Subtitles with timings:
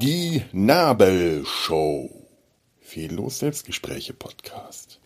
[0.00, 2.10] Die Nabelshow.
[2.80, 5.00] Fehllos Selbstgespräche Podcast.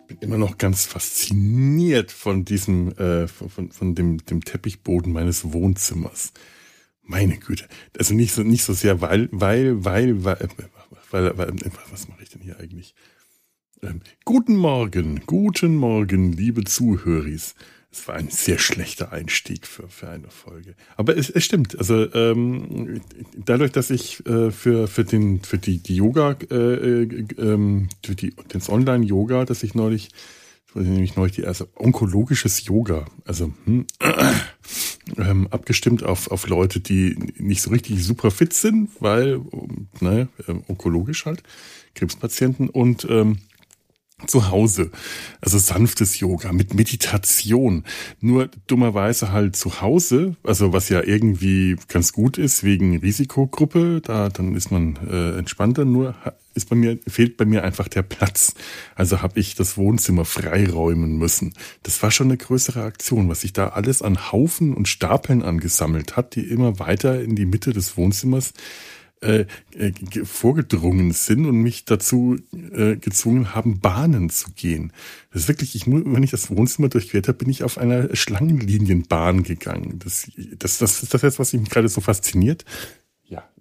[0.00, 5.52] Ich bin immer noch ganz fasziniert von diesem, äh, von, von dem, dem Teppichboden meines
[5.52, 6.32] Wohnzimmers.
[7.02, 7.66] Meine Güte.
[7.98, 10.38] Also nicht so, nicht so sehr, weil, weil, weil, weil,
[11.10, 11.52] weil, weil
[11.90, 12.94] was mache ich denn hier eigentlich?
[13.82, 17.54] Ähm, guten Morgen, guten Morgen, liebe Zuhöris.
[17.92, 20.74] Es war ein sehr schlechter Einstieg für, für eine Folge.
[20.96, 21.78] Aber es, es stimmt.
[21.78, 23.00] Also ähm,
[23.36, 28.16] dadurch, dass ich äh, für, für, den, für die, die Yoga, äh, äh, ähm, für
[28.16, 30.08] die, das Online-Yoga, das ich neulich,
[30.74, 33.86] nämlich neulich die erste onkologisches Yoga, also hm,
[35.18, 39.40] ähm, abgestimmt auf, auf Leute, die nicht so richtig super fit sind, weil,
[40.00, 40.28] ne,
[40.66, 41.44] onkologisch halt,
[41.94, 43.38] Krebspatienten und ähm,
[44.26, 44.90] zu Hause.
[45.40, 47.84] Also sanftes Yoga mit Meditation.
[48.20, 54.28] Nur dummerweise halt zu Hause, also was ja irgendwie ganz gut ist wegen Risikogruppe, da
[54.28, 55.84] dann ist man äh, entspannter.
[55.84, 56.14] Nur
[56.54, 58.54] ist bei mir fehlt bei mir einfach der Platz.
[58.96, 61.54] Also habe ich das Wohnzimmer freiräumen müssen.
[61.84, 66.16] Das war schon eine größere Aktion, was sich da alles an Haufen und Stapeln angesammelt
[66.16, 68.52] hat, die immer weiter in die Mitte des Wohnzimmers
[69.20, 69.92] äh, äh,
[70.24, 74.92] vorgedrungen sind und mich dazu äh, gezwungen haben, Bahnen zu gehen.
[75.32, 79.42] Das ist wirklich, ich, wenn ich das Wohnzimmer durchquert habe, bin ich auf einer Schlangenlinienbahn
[79.42, 79.98] gegangen.
[79.98, 82.64] Das, das, das ist das jetzt, was mich gerade so fasziniert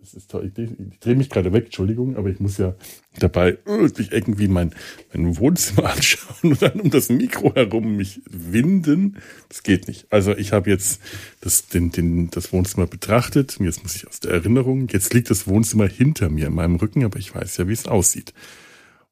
[0.07, 0.51] das ist toll.
[0.55, 2.75] Ich, ich drehe mich gerade weg, Entschuldigung, aber ich muss ja
[3.19, 4.73] dabei wirklich irgendwie mein,
[5.13, 9.17] mein Wohnzimmer anschauen und dann um das Mikro herum mich winden.
[9.49, 10.07] Das geht nicht.
[10.09, 11.01] Also ich habe jetzt
[11.41, 13.57] das, den, den, das Wohnzimmer betrachtet.
[13.59, 14.87] Jetzt muss ich aus der Erinnerung.
[14.89, 17.87] Jetzt liegt das Wohnzimmer hinter mir in meinem Rücken, aber ich weiß ja, wie es
[17.87, 18.33] aussieht.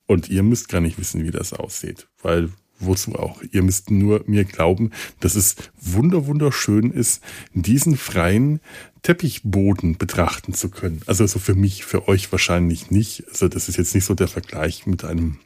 [0.07, 3.41] Und ihr müsst gar nicht wissen, wie das aussieht, weil wozu auch?
[3.51, 8.59] Ihr müsst nur mir glauben, dass es wunder wunderschön ist, diesen freien
[9.01, 11.01] Teppichboden betrachten zu können.
[11.05, 13.23] Also, also für mich, für euch wahrscheinlich nicht.
[13.29, 15.39] Also das ist jetzt nicht so der Vergleich mit einem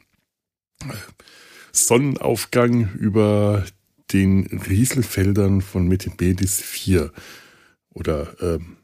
[0.82, 0.94] äh,
[1.72, 3.64] Sonnenaufgang über
[4.12, 7.12] den Rieselfeldern von Metebedis 4
[7.90, 8.76] oder ähm,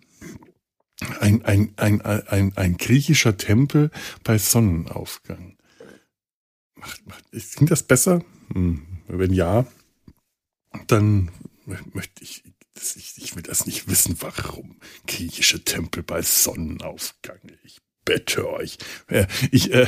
[1.20, 3.90] ein, ein, ein, ein, ein griechischer Tempel
[4.24, 5.56] bei Sonnenaufgang.
[6.74, 8.22] Macht, macht, klingt das besser?
[8.52, 9.66] Hm, wenn ja,
[10.86, 11.30] dann
[11.92, 12.44] möchte ich,
[12.96, 14.76] ich, ich will das nicht wissen, warum.
[15.06, 17.40] Griechische Tempel bei Sonnenaufgang.
[17.64, 18.78] Ich bette euch.
[19.50, 19.86] Ich, äh,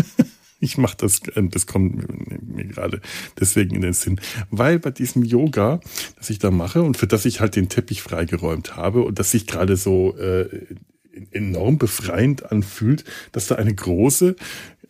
[0.60, 3.00] ich mache das, äh, das kommt mir gerade
[3.38, 4.20] deswegen in den Sinn,
[4.50, 5.80] weil bei diesem Yoga,
[6.16, 9.30] das ich da mache und für das ich halt den Teppich freigeräumt habe und das
[9.30, 10.66] sich gerade so äh,
[11.30, 14.36] enorm befreiend anfühlt, dass da eine große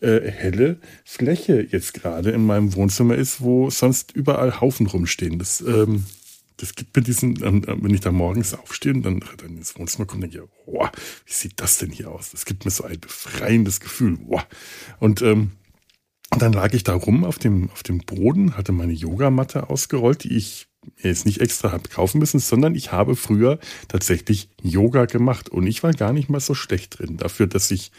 [0.01, 5.39] äh, helle Fläche jetzt gerade in meinem Wohnzimmer ist, wo sonst überall Haufen rumstehen.
[5.39, 6.05] Das, ähm,
[6.57, 10.05] das gibt mir diesen, ähm, wenn ich da morgens aufstehe und dann, dann ins Wohnzimmer
[10.05, 10.89] komme, denke ich, wow,
[11.25, 12.31] wie sieht das denn hier aus?
[12.31, 14.17] Das gibt mir so ein befreiendes Gefühl.
[14.25, 14.45] Wow.
[14.99, 15.51] Und ähm,
[16.37, 20.35] dann lag ich da rum auf dem, auf dem Boden, hatte meine Yogamatte ausgerollt, die
[20.35, 20.67] ich
[21.01, 25.83] jetzt nicht extra habe kaufen müssen, sondern ich habe früher tatsächlich Yoga gemacht und ich
[25.83, 27.17] war gar nicht mal so schlecht drin.
[27.17, 27.91] Dafür, dass ich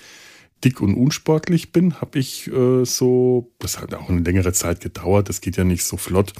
[0.65, 5.29] dick und unsportlich bin, habe ich äh, so, das hat auch eine längere Zeit gedauert,
[5.29, 6.33] das geht ja nicht so flott,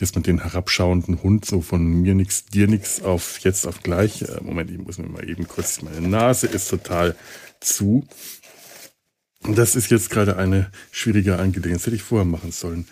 [0.00, 4.22] dass man den herabschauenden Hund so von mir nix, dir nix auf jetzt auf gleich.
[4.22, 7.16] Äh, Moment, ich muss mir mal eben kurz, meine Nase ist total
[7.60, 8.06] zu.
[9.44, 11.80] Und das ist jetzt gerade eine schwierige Angelegenheit.
[11.80, 12.86] Das hätte ich vorher machen sollen.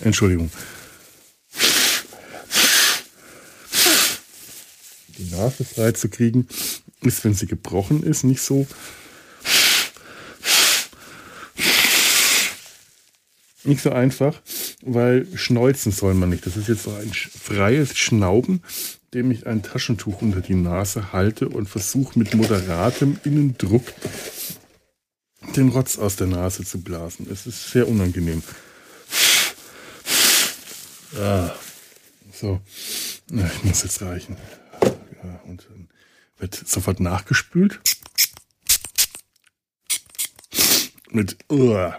[0.00, 0.50] Entschuldigung.
[5.18, 6.46] Die Nase frei zu kriegen,
[7.02, 8.66] ist, wenn sie gebrochen ist, nicht so
[13.66, 14.40] nicht so einfach,
[14.82, 16.46] weil schneuzen soll man nicht.
[16.46, 18.62] Das ist jetzt so ein freies Schnauben,
[19.14, 23.84] dem ich ein Taschentuch unter die Nase halte und versuche mit moderatem Innendruck
[25.56, 27.26] den Rotz aus der Nase zu blasen.
[27.30, 28.42] Es ist sehr unangenehm.
[31.18, 31.50] Ah,
[32.32, 32.60] so,
[33.30, 34.36] ich muss jetzt reichen.
[35.22, 35.88] Ja, und dann
[36.38, 37.80] wird sofort nachgespült.
[41.10, 41.92] Mit, uh,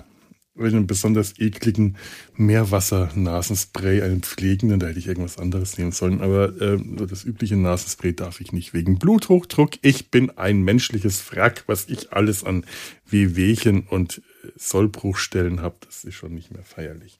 [0.59, 1.97] einen besonders ekligen
[2.35, 8.13] Meerwasser-Nasenspray, einen pflegenden, da hätte ich irgendwas anderes nehmen sollen, aber äh, das übliche Nasenspray
[8.13, 9.71] darf ich nicht wegen Bluthochdruck.
[9.81, 12.65] Ich bin ein menschliches Wrack, was ich alles an
[13.05, 17.19] Wehwehchen und äh, Sollbruchstellen habe, das ist schon nicht mehr feierlich.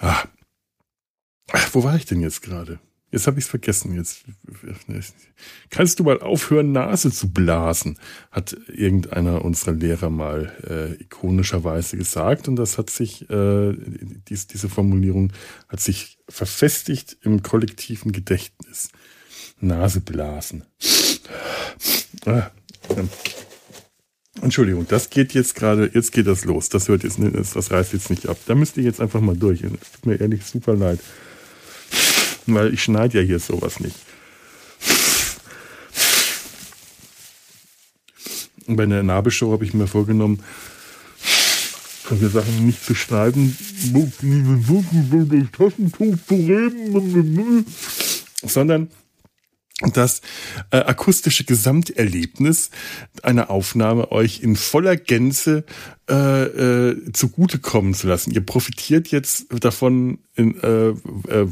[0.00, 0.24] Ah.
[1.50, 2.80] Ach, wo war ich denn jetzt gerade?
[3.12, 3.94] Jetzt habe ich es vergessen.
[3.94, 4.24] Jetzt
[5.68, 7.98] kannst du mal aufhören, Nase zu blasen,
[8.30, 12.48] hat irgendeiner unserer Lehrer mal äh, ikonischerweise gesagt.
[12.48, 13.74] Und das hat sich, äh,
[14.30, 15.30] dies, diese Formulierung
[15.68, 18.88] hat sich verfestigt im kollektiven Gedächtnis.
[19.60, 20.64] Nase blasen.
[22.24, 22.50] Ah,
[22.96, 23.10] ähm.
[24.40, 26.70] Entschuldigung, das geht jetzt gerade, jetzt geht das los.
[26.70, 28.38] Das hört jetzt, das reißt jetzt nicht ab.
[28.46, 29.60] Da müsst ihr jetzt einfach mal durch.
[29.60, 30.98] Tut mir ehrlich super leid
[32.46, 33.96] weil ich schneide ja hier sowas nicht.
[38.66, 40.42] Und bei der Nabelshow habe ich mir vorgenommen,
[42.08, 43.56] solche Sachen nicht zu schneiden,
[48.42, 48.88] sondern
[49.92, 50.20] das
[50.70, 52.70] äh, akustische Gesamterlebnis
[53.22, 55.64] einer Aufnahme euch in voller Gänze
[56.12, 58.32] äh, äh, zugutekommen zu lassen.
[58.32, 61.46] Ihr profitiert jetzt davon, in, äh, äh,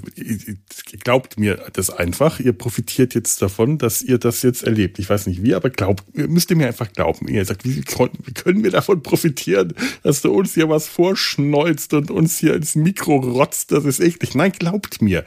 [1.03, 4.99] glaubt mir das einfach, ihr profitiert jetzt davon, dass ihr das jetzt erlebt.
[4.99, 7.27] Ich weiß nicht wie, aber glaubt, müsst ihr mir einfach glauben.
[7.29, 9.73] Ihr sagt, wie, wie können wir davon profitieren,
[10.03, 13.73] dass du uns hier was vorschneuzt und uns hier ins Mikro rotzt?
[13.73, 14.35] Das ist echt nicht.
[14.35, 15.25] Nein, glaubt mir.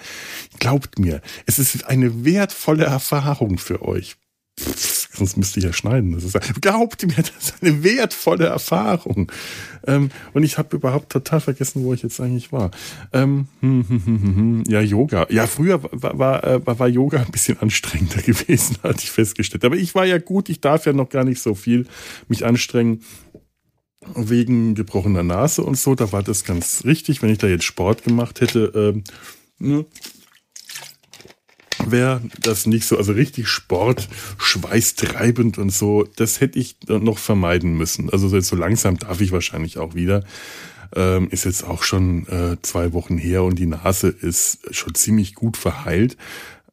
[0.59, 1.21] Glaubt mir.
[1.47, 4.15] Es ist eine wertvolle Erfahrung für euch.
[4.57, 6.11] Sonst müsste ich ja schneiden.
[6.11, 9.31] Das ist, glaubt mir, das ist eine wertvolle Erfahrung.
[9.85, 12.71] Ähm, und ich habe überhaupt total vergessen, wo ich jetzt eigentlich war.
[13.11, 15.27] Ähm, hm, hm, hm, ja, Yoga.
[15.29, 19.65] Ja, früher war, war, äh, war, Yoga ein bisschen anstrengender gewesen, hatte ich festgestellt.
[19.65, 21.85] Aber ich war ja gut, ich darf ja noch gar nicht so viel
[22.27, 23.01] mich anstrengen
[24.15, 25.95] wegen gebrochener Nase und so.
[25.95, 27.21] Da war das ganz richtig.
[27.21, 29.03] Wenn ich da jetzt Sport gemacht hätte, ähm,
[29.59, 29.85] ne,
[31.91, 37.77] wäre das nicht so, also richtig Sport, schweißtreibend und so, das hätte ich noch vermeiden
[37.77, 38.09] müssen.
[38.09, 40.23] Also so langsam darf ich wahrscheinlich auch wieder.
[40.95, 45.33] Ähm, ist jetzt auch schon äh, zwei Wochen her und die Nase ist schon ziemlich
[45.33, 46.17] gut verheilt.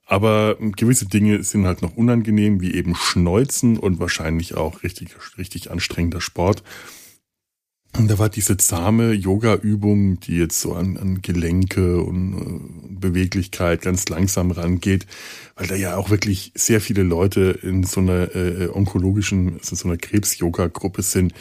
[0.05, 5.71] Aber gewisse Dinge sind halt noch unangenehm, wie eben Schneuzen und wahrscheinlich auch richtig, richtig
[5.71, 6.65] anstrengender Sport.
[7.97, 13.83] Und da war diese zahme Yoga-Übung, die jetzt so an, an Gelenke und äh, Beweglichkeit
[13.83, 15.07] ganz langsam rangeht,
[15.57, 19.89] weil da ja auch wirklich sehr viele Leute in so einer äh, onkologischen, also so
[19.89, 21.35] einer Krebs-Yoga-Gruppe sind,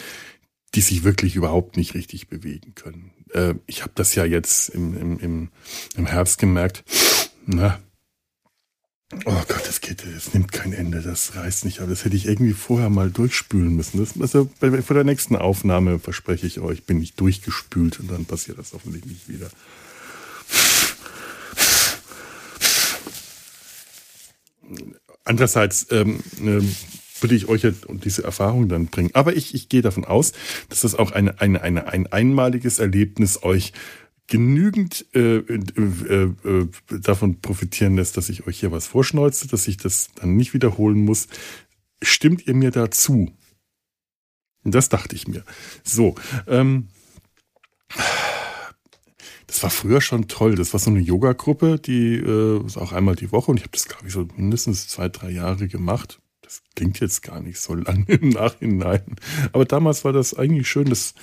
[0.74, 3.12] die sich wirklich überhaupt nicht richtig bewegen können.
[3.32, 5.48] Äh, ich habe das ja jetzt im, im, im,
[5.96, 6.84] im Herbst gemerkt.
[7.46, 7.78] Na,
[9.12, 11.80] Oh Gott, das geht, das nimmt kein Ende, das reißt nicht.
[11.80, 13.98] Aber das hätte ich irgendwie vorher mal durchspülen müssen.
[13.98, 18.24] Das, also bei, vor der nächsten Aufnahme verspreche ich euch, bin ich durchgespült und dann
[18.24, 19.50] passiert das hoffentlich nicht wieder.
[25.24, 26.62] Andererseits ähm, äh,
[27.20, 29.10] würde ich euch ja diese Erfahrung dann bringen.
[29.14, 30.32] Aber ich, ich gehe davon aus,
[30.68, 33.72] dass das auch eine, eine, eine, ein einmaliges Erlebnis euch
[34.30, 36.68] genügend äh, äh, äh,
[37.00, 41.04] davon profitieren lässt, dass ich euch hier was vorschneuze, dass ich das dann nicht wiederholen
[41.04, 41.26] muss.
[42.00, 43.30] Stimmt ihr mir dazu?
[44.64, 45.44] Das dachte ich mir.
[45.82, 46.14] So,
[46.46, 46.88] ähm,
[49.46, 50.54] das war früher schon toll.
[50.54, 53.88] Das war so eine Yoga-Gruppe, die äh, auch einmal die Woche und ich habe das,
[53.88, 56.20] glaube ich, so mindestens zwei, drei Jahre gemacht.
[56.42, 59.16] Das klingt jetzt gar nicht so lange im Nachhinein.
[59.52, 60.88] Aber damals war das eigentlich schön.
[60.88, 61.14] Das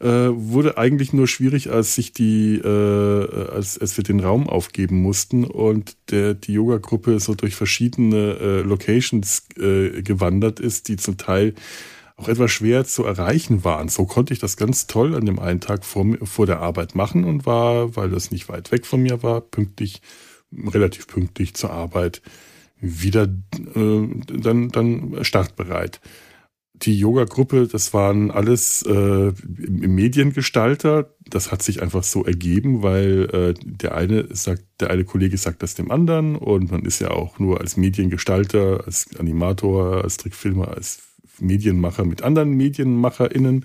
[0.00, 5.00] äh, wurde eigentlich nur schwierig, als sich die, äh, als, als wir den Raum aufgeben
[5.00, 11.16] mussten und der, die Yoga-Gruppe so durch verschiedene äh, Locations äh, gewandert ist, die zum
[11.16, 11.54] Teil
[12.16, 13.88] auch etwas schwer zu erreichen waren.
[13.88, 17.24] So konnte ich das ganz toll an dem einen Tag vor, vor der Arbeit machen
[17.24, 20.00] und war, weil das nicht weit weg von mir war, pünktlich,
[20.52, 22.22] relativ pünktlich zur Arbeit
[22.80, 26.00] wieder äh, dann, dann startbereit
[26.82, 31.10] die Yoga-Gruppe, das waren alles äh, Mediengestalter.
[31.28, 35.62] Das hat sich einfach so ergeben, weil äh, der eine sagt, der eine Kollege sagt
[35.62, 40.68] das dem anderen und man ist ja auch nur als Mediengestalter, als Animator, als Trickfilmer,
[40.68, 41.00] als
[41.40, 43.64] Medienmacher mit anderen MedienmacherInnen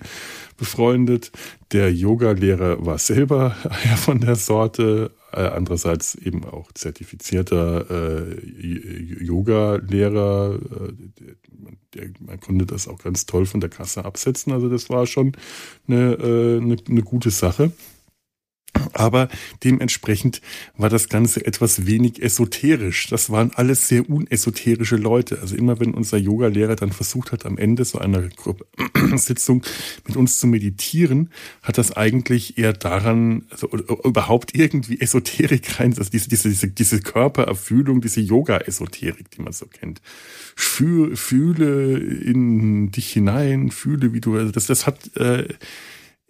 [0.56, 1.32] befreundet.
[1.72, 10.58] Der Yoga-Lehrer war selber ja von der Sorte, äh, andererseits eben auch zertifizierter äh, Yoga-Lehrer.
[12.20, 14.52] Man konnte das auch ganz toll von der Kasse absetzen.
[14.52, 15.32] Also das war schon
[15.88, 17.72] eine, äh, eine, eine gute Sache.
[18.92, 19.28] Aber
[19.64, 20.40] dementsprechend
[20.76, 23.08] war das Ganze etwas wenig esoterisch.
[23.08, 25.40] Das waren alles sehr unesoterische Leute.
[25.40, 28.28] Also immer wenn unser Yoga-Lehrer dann versucht hat, am Ende so einer
[29.16, 29.62] Sitzung
[30.06, 31.30] mit uns zu meditieren,
[31.62, 37.00] hat das eigentlich eher daran, also überhaupt irgendwie Esoterik rein, also diese, diese, diese, diese
[37.00, 40.00] Körpererfühlung, diese Yoga-Esoterik, die man so kennt.
[40.54, 45.48] Fühle in dich hinein, fühle, wie du, also das, das hat, äh,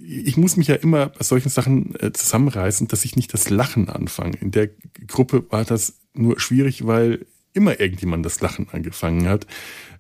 [0.04, 3.88] ich muss mich ja immer bei solchen Sachen äh, zusammenreißen, dass ich nicht das Lachen
[3.88, 4.36] anfange.
[4.40, 4.70] In der
[5.06, 9.46] Gruppe war das nur schwierig, weil immer irgendjemand das Lachen angefangen hat.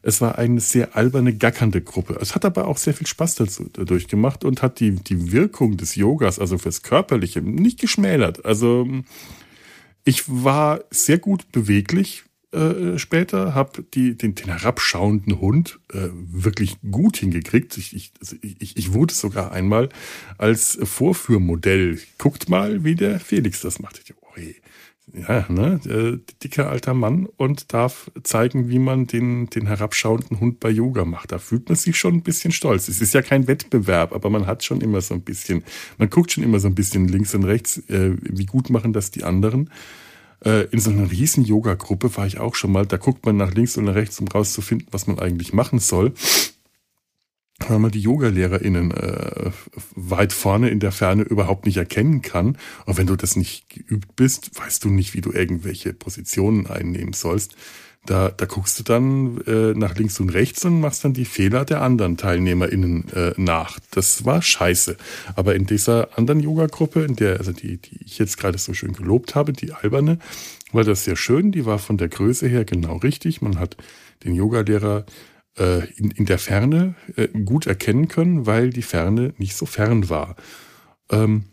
[0.02, 2.18] Es war eine sehr alberne, gackernde Gruppe.
[2.20, 5.76] Es hat aber auch sehr viel Spaß dazu, dadurch gemacht und hat die, die Wirkung
[5.76, 8.44] des Yogas, also fürs Körperliche, nicht geschmälert.
[8.44, 8.88] Also
[10.04, 17.16] ich war sehr gut beweglich äh, später, habe den, den herabschauenden Hund äh, wirklich gut
[17.16, 17.76] hingekriegt.
[17.78, 19.88] Ich, ich, also ich, ich wurde sogar einmal
[20.38, 21.98] als Vorführmodell.
[22.18, 24.00] Guckt mal, wie der Felix das macht.
[24.04, 24.56] Ich, oh, hey
[25.14, 30.60] ja, ne, äh, dicker alter Mann und darf zeigen, wie man den, den herabschauenden Hund
[30.60, 31.32] bei Yoga macht.
[31.32, 32.88] Da fühlt man sich schon ein bisschen stolz.
[32.88, 35.64] Es ist ja kein Wettbewerb, aber man hat schon immer so ein bisschen,
[35.98, 39.10] man guckt schon immer so ein bisschen links und rechts, äh, wie gut machen das
[39.10, 39.70] die anderen.
[40.44, 42.86] Äh, in so einer riesen Yoga-Gruppe war ich auch schon mal.
[42.86, 46.14] Da guckt man nach links und nach rechts, um rauszufinden, was man eigentlich machen soll
[47.68, 49.50] weil man die Yoga-LehrerInnen äh,
[49.94, 52.56] weit vorne in der Ferne überhaupt nicht erkennen kann.
[52.86, 57.12] Und wenn du das nicht geübt bist, weißt du nicht, wie du irgendwelche Positionen einnehmen
[57.12, 57.56] sollst.
[58.04, 61.64] Da, da guckst du dann äh, nach links und rechts und machst dann die Fehler
[61.64, 63.78] der anderen TeilnehmerInnen äh, nach.
[63.92, 64.96] Das war scheiße.
[65.36, 68.92] Aber in dieser anderen Yoga-Gruppe, in der, also die, die ich jetzt gerade so schön
[68.92, 70.18] gelobt habe, die alberne,
[70.72, 71.52] war das sehr schön.
[71.52, 73.40] Die war von der Größe her genau richtig.
[73.40, 73.76] Man hat
[74.24, 75.06] den Yogalehrer
[75.58, 80.08] äh, in, in der Ferne äh, gut erkennen können, weil die Ferne nicht so fern
[80.08, 80.34] war.
[81.10, 81.44] Ähm,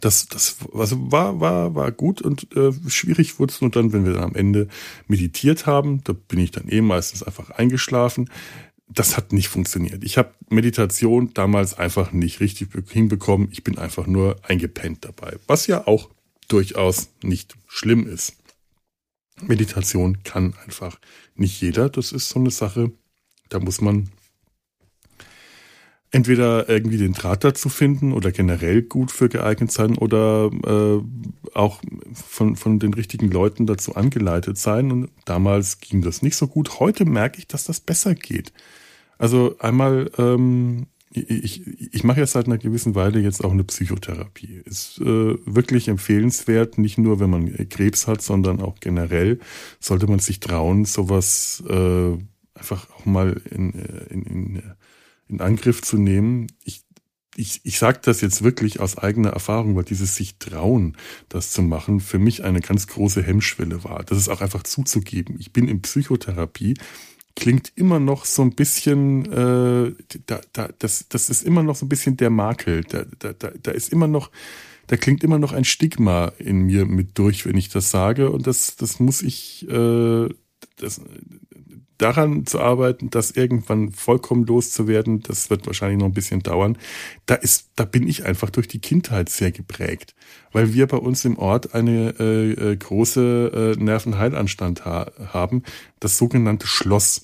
[0.00, 4.04] das, das also war, war, war gut und äh, schwierig wurde es nur dann, wenn
[4.04, 4.68] wir dann am Ende
[5.08, 6.02] meditiert haben.
[6.04, 8.30] Da bin ich dann eh meistens einfach eingeschlafen.
[8.88, 10.02] Das hat nicht funktioniert.
[10.04, 13.48] Ich habe Meditation damals einfach nicht richtig hinbekommen.
[13.52, 16.10] Ich bin einfach nur eingepennt dabei, was ja auch
[16.48, 18.36] durchaus nicht schlimm ist.
[19.42, 20.98] Meditation kann einfach
[21.34, 21.88] nicht jeder.
[21.88, 22.92] Das ist so eine Sache,
[23.48, 24.10] da muss man
[26.10, 31.00] entweder irgendwie den Draht dazu finden oder generell gut für geeignet sein oder äh,
[31.54, 31.80] auch
[32.12, 34.90] von, von den richtigen Leuten dazu angeleitet sein.
[34.90, 36.80] Und damals ging das nicht so gut.
[36.80, 38.52] Heute merke ich, dass das besser geht.
[39.18, 44.62] Also einmal ähm, ich, ich mache ja seit einer gewissen Weile jetzt auch eine Psychotherapie.
[44.64, 49.40] Ist äh, wirklich empfehlenswert, nicht nur wenn man Krebs hat, sondern auch generell
[49.80, 52.16] sollte man sich trauen, sowas äh,
[52.54, 54.62] einfach auch mal in, äh, in, in,
[55.30, 56.48] in Angriff zu nehmen.
[56.64, 56.82] Ich,
[57.36, 60.96] ich, ich sage das jetzt wirklich aus eigener Erfahrung, weil dieses sich trauen,
[61.28, 64.02] das zu machen, für mich eine ganz große Hemmschwelle war.
[64.04, 65.36] Das ist auch einfach zuzugeben.
[65.38, 66.74] Ich bin in Psychotherapie
[67.36, 69.94] klingt immer noch so ein bisschen, äh,
[70.26, 72.82] da, da, das, das ist immer noch so ein bisschen der Makel.
[72.84, 74.30] Da, da, da, da ist immer noch,
[74.88, 78.30] da klingt immer noch ein Stigma in mir mit durch, wenn ich das sage.
[78.30, 80.28] Und das, das muss ich, äh,
[80.76, 81.00] das,
[82.00, 86.78] daran zu arbeiten, das irgendwann vollkommen loszuwerden, das wird wahrscheinlich noch ein bisschen dauern.
[87.26, 90.14] Da ist, da bin ich einfach durch die Kindheit sehr geprägt,
[90.52, 95.62] weil wir bei uns im Ort eine äh, äh, große äh, Nervenheilanstand ha haben,
[96.00, 97.22] das sogenannte Schloss.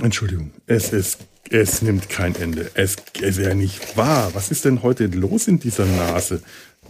[0.00, 1.18] Entschuldigung, es ist,
[1.50, 2.70] es nimmt kein Ende.
[2.74, 4.30] Es ist ja nicht wahr.
[4.34, 6.42] Was ist denn heute los in dieser Nase?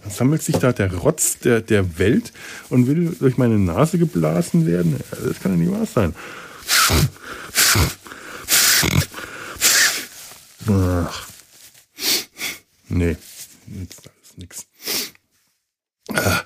[0.08, 2.32] Sammelt sich da der Rotz der, der Welt
[2.68, 4.96] und will durch meine Nase geblasen werden?
[5.10, 6.14] Das kann ja nicht wahr sein.
[10.68, 11.28] Ach.
[12.88, 13.16] Nee,
[13.66, 14.66] das ist nix.
[16.12, 16.42] Ah.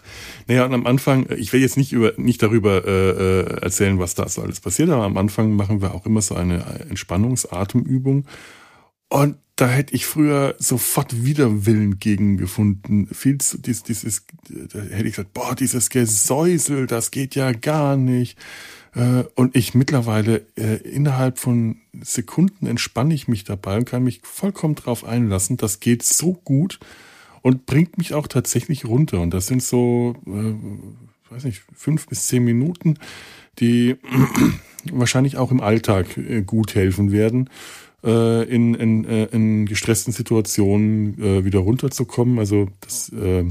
[0.46, 4.14] Naja, und am Anfang, ich will jetzt nicht über nicht darüber äh, äh, erzählen, was
[4.14, 8.26] da so alles passiert, aber am Anfang machen wir auch immer so eine Entspannungsatemübung.
[9.08, 13.06] Und da hätte ich früher sofort Widerwillen gegen gefunden.
[13.12, 17.96] Viel zu, dies, dieses, da hätte ich gesagt, boah, dieses Gesäusel, das geht ja gar
[17.96, 18.36] nicht.
[18.94, 24.20] Äh, und ich mittlerweile äh, innerhalb von Sekunden entspanne ich mich dabei und kann mich
[24.24, 25.56] vollkommen drauf einlassen.
[25.56, 26.80] Das geht so gut
[27.42, 29.20] und bringt mich auch tatsächlich runter.
[29.20, 32.98] Und das sind so, äh, weiß nicht, fünf bis zehn Minuten,
[33.60, 33.96] die
[34.90, 37.50] wahrscheinlich auch im Alltag äh, gut helfen werden
[38.04, 42.38] äh, in, in, äh, in gestressten Situationen äh, wieder runterzukommen.
[42.38, 43.44] Also das äh,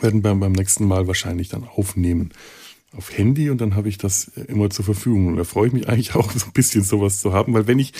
[0.00, 2.32] werden wir beim nächsten Mal wahrscheinlich dann aufnehmen
[2.96, 5.26] auf Handy und dann habe ich das immer zur Verfügung.
[5.26, 7.78] Und da freue ich mich eigentlich auch so ein bisschen sowas zu haben, weil wenn
[7.78, 7.92] ich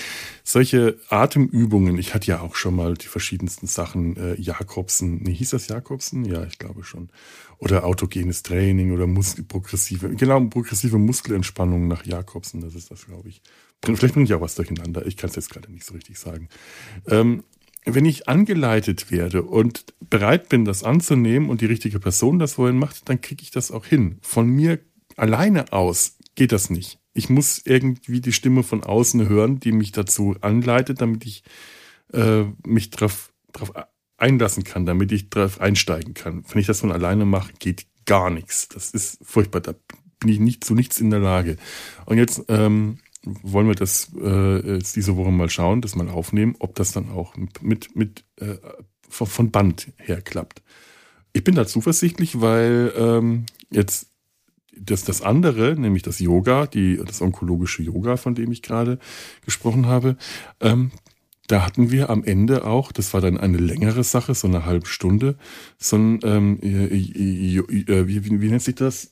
[0.43, 5.51] solche Atemübungen, ich hatte ja auch schon mal die verschiedensten Sachen, äh, Jakobsen, nee, hieß
[5.51, 6.25] das Jakobsen?
[6.25, 7.09] Ja, ich glaube schon.
[7.59, 13.29] Oder autogenes Training oder Muskel, progressive, genau, progressive Muskelentspannung nach Jakobsen, das ist das, glaube
[13.29, 13.41] ich.
[13.83, 15.05] Vielleicht bringe ich auch was durcheinander.
[15.05, 16.49] Ich kann es jetzt gerade nicht so richtig sagen.
[17.07, 17.43] Ähm,
[17.85, 22.77] wenn ich angeleitet werde und bereit bin, das anzunehmen und die richtige Person das vorhin
[22.77, 24.17] macht, dann kriege ich das auch hin.
[24.21, 24.79] Von mir
[25.15, 26.99] alleine aus geht das nicht.
[27.13, 31.43] Ich muss irgendwie die Stimme von außen hören, die mich dazu anleitet, damit ich
[32.13, 33.71] äh, mich darauf drauf
[34.17, 36.43] einlassen kann, damit ich darauf einsteigen kann.
[36.49, 38.67] Wenn ich das von alleine mache, geht gar nichts.
[38.67, 39.61] Das ist furchtbar.
[39.61, 39.73] Da
[40.19, 41.57] bin ich nicht zu nichts in der Lage.
[42.05, 46.55] Und jetzt ähm, wollen wir das äh, jetzt diese Woche mal schauen, das mal aufnehmen,
[46.59, 48.55] ob das dann auch mit, mit äh,
[49.09, 50.61] von Band her klappt.
[51.33, 54.07] Ich bin da zuversichtlich, weil ähm, jetzt
[54.79, 58.99] das, das andere, nämlich das Yoga, die, das onkologische Yoga, von dem ich gerade
[59.45, 60.15] gesprochen habe,
[60.59, 60.91] ähm,
[61.47, 64.85] da hatten wir am Ende auch, das war dann eine längere Sache, so eine halbe
[64.85, 65.35] Stunde,
[65.79, 69.11] so ein, ähm, äh, äh, äh, wie, wie, wie nennt sich das?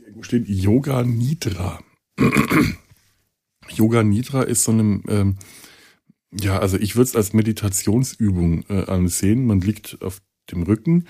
[0.00, 1.80] Irgendwo steht Yoga Nidra.
[3.68, 5.36] Yoga Nidra ist so eine, ähm,
[6.32, 9.46] ja, also ich würde es als Meditationsübung äh, ansehen.
[9.46, 11.06] Man liegt auf dem Rücken,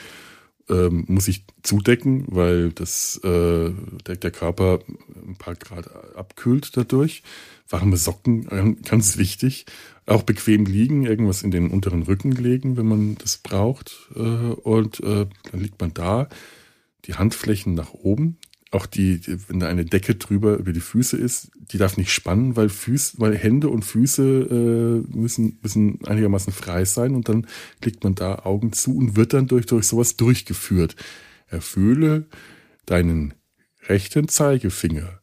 [0.69, 3.71] ähm, muss sich zudecken, weil das äh,
[4.07, 4.81] der, der Körper
[5.26, 7.23] ein paar Grad abkühlt dadurch.
[7.69, 9.67] Warme Socken, ganz wichtig.
[10.07, 14.11] Auch bequem liegen, irgendwas in den unteren Rücken legen, wenn man das braucht.
[14.14, 16.29] Äh, und äh, dann liegt man da,
[17.05, 18.38] die Handflächen nach oben,
[18.70, 22.54] auch die, wenn da eine Decke drüber über die Füße ist, die darf nicht spannen,
[22.54, 27.46] weil Füße, weil Hände und Füße äh, müssen, müssen einigermaßen frei sein und dann
[27.80, 30.94] klickt man da Augen zu und wird dann durch, durch sowas durchgeführt.
[31.48, 32.26] Erfühle
[32.86, 33.34] deinen
[33.88, 35.20] rechten Zeigefinger,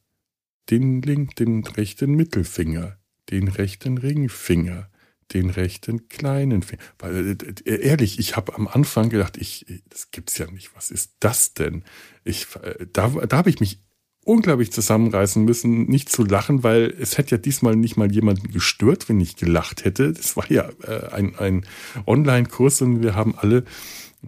[0.70, 2.98] den link, den rechten Mittelfinger,
[3.30, 4.90] den rechten Ringfinger,
[5.34, 6.82] den rechten kleinen Finger.
[7.00, 10.76] Weil, äh, ehrlich, ich habe am Anfang gedacht, ich, das gibt's ja nicht.
[10.76, 11.84] Was ist das denn?
[12.24, 13.82] Ich, äh, da, da habe ich mich
[14.28, 19.08] unglaublich zusammenreißen müssen, nicht zu lachen, weil es hätte ja diesmal nicht mal jemanden gestört,
[19.08, 20.12] wenn ich gelacht hätte.
[20.12, 21.66] Das war ja äh, ein, ein
[22.06, 23.64] Online-Kurs und wir haben alle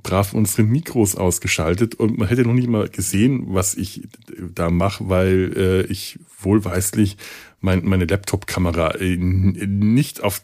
[0.04, 4.08] brav unsere Mikros ausgeschaltet und man hätte noch nicht mal gesehen, was ich
[4.54, 7.18] da mache, weil äh, ich wohlweislich
[7.62, 10.42] mein, meine Laptop-Kamera nicht auf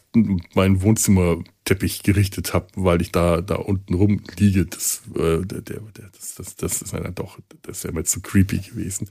[0.54, 4.66] meinen Wohnzimmerteppich gerichtet habe, weil ich da da unten rumliege.
[4.66, 5.80] Das, äh, der, der,
[6.12, 9.08] das, das, das ist ja doch, das wäre mir zu creepy gewesen.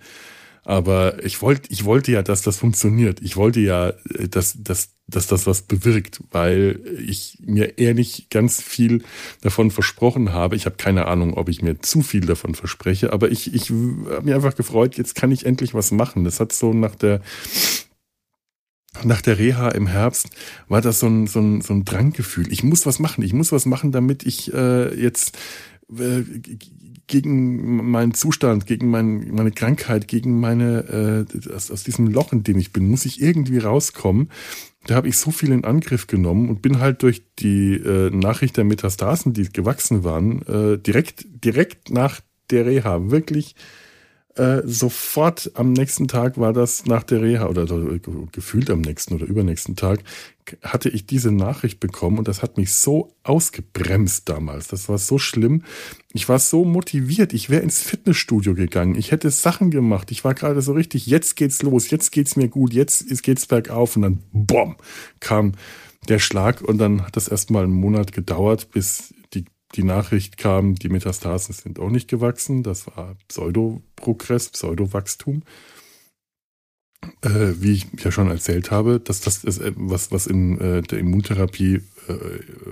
[0.65, 3.22] Aber ich wollte, ich wollte ja, dass das funktioniert.
[3.22, 8.62] Ich wollte ja, äh, dass, dass, dass das was bewirkt, weil ich mir ehrlich ganz
[8.62, 9.04] viel
[9.41, 10.56] davon versprochen habe.
[10.56, 14.21] Ich habe keine Ahnung, ob ich mir zu viel davon verspreche, aber ich, ich habe
[14.23, 16.23] mich einfach gefreut, jetzt kann ich endlich was machen.
[16.23, 17.21] Das hat so nach der
[19.04, 20.30] nach der Reha im Herbst
[20.69, 22.51] war das so ein, so ein, so ein Dranggefühl.
[22.51, 25.38] Ich muss was machen, ich muss was machen, damit ich äh, jetzt
[25.99, 26.23] äh,
[27.08, 32.44] gegen meinen Zustand, gegen mein, meine Krankheit, gegen meine, äh, aus, aus diesem Loch, in
[32.44, 34.30] dem ich bin, muss ich irgendwie rauskommen.
[34.88, 38.58] Da habe ich so viel in Angriff genommen und bin halt durch die äh, Nachricht
[38.58, 43.56] der Metastasen, die gewachsen waren, äh, direkt, direkt nach der Reha wirklich
[44.36, 48.00] äh, sofort am nächsten Tag war das nach der Reha oder, oder
[48.32, 50.04] gefühlt am nächsten oder übernächsten Tag
[50.62, 54.67] hatte ich diese Nachricht bekommen und das hat mich so ausgebremst damals.
[54.67, 55.63] Das war so schlimm.
[56.13, 57.34] Ich war so motiviert.
[57.34, 58.95] Ich wäre ins Fitnessstudio gegangen.
[58.95, 60.12] Ich hätte Sachen gemacht.
[60.12, 63.95] Ich war gerade so richtig, jetzt geht's los, jetzt geht's mir gut, jetzt geht's bergauf
[63.95, 64.76] und dann BOM
[65.19, 65.54] kam
[66.10, 69.13] der Schlag und dann hat das erstmal einen Monat gedauert, bis
[69.76, 72.64] die, Nachricht kam, die Metastasen sind auch nicht gewachsen.
[72.64, 75.44] Das war Pseudoprogress, Pseudowachstum
[77.22, 80.82] äh, wie ich ja schon erzählt habe, dass das ist äh, was, was in äh,
[80.82, 82.14] der Immuntherapie äh,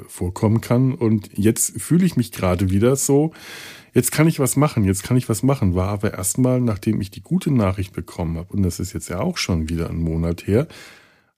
[0.07, 0.93] vorkommen kann.
[0.93, 3.33] Und jetzt fühle ich mich gerade wieder so,
[3.93, 5.75] jetzt kann ich was machen, jetzt kann ich was machen.
[5.75, 9.19] War aber erstmal, nachdem ich die gute Nachricht bekommen habe, und das ist jetzt ja
[9.19, 10.67] auch schon wieder ein Monat her,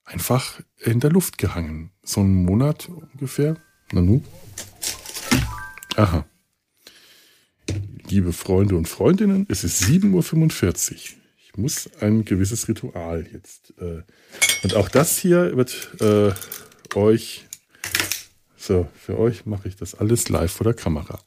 [0.03, 1.91] einfach in der Luft gehangen.
[2.03, 3.57] So einen Monat ungefähr.
[3.91, 4.21] Nanu.
[5.95, 6.25] Aha.
[8.09, 11.25] Liebe Freunde und Freundinnen, es ist 7.45 Uhr
[11.57, 13.73] muss ein gewisses Ritual jetzt.
[13.79, 14.03] Äh,
[14.63, 16.33] und auch das hier wird äh,
[16.95, 17.45] euch,
[18.57, 21.19] so, für euch mache ich das alles live vor der Kamera.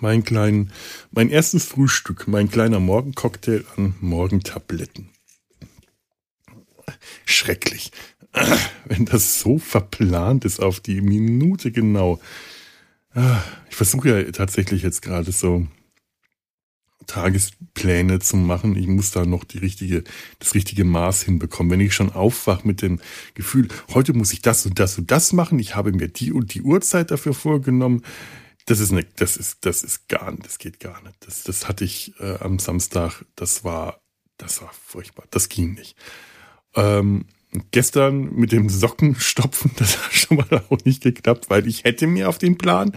[0.00, 0.72] Mein kleinen,
[1.10, 5.10] mein erstes Frühstück, mein kleiner Morgencocktail an Morgentabletten.
[7.24, 7.92] Schrecklich.
[8.84, 12.20] wenn das so verplant ist auf die Minute genau.
[13.70, 15.66] Ich versuche ja tatsächlich jetzt gerade so
[17.06, 18.76] Tagespläne zu machen.
[18.76, 20.04] Ich muss da noch die richtige,
[20.38, 21.72] das richtige Maß hinbekommen.
[21.72, 23.00] Wenn ich schon aufwache mit dem
[23.34, 26.54] Gefühl, heute muss ich das und das und das machen, ich habe mir die und
[26.54, 28.02] die Uhrzeit dafür vorgenommen,
[28.66, 31.16] das ist ne, das ist, das ist gar nicht, das geht gar nicht.
[31.20, 34.02] Das, das hatte ich äh, am Samstag, das war,
[34.36, 35.24] das war furchtbar.
[35.30, 35.96] Das ging nicht.
[36.74, 37.24] Ähm,
[37.70, 42.28] gestern mit dem Sockenstopfen, das hat schon mal auch nicht geklappt, weil ich hätte mir
[42.28, 42.92] auf den Plan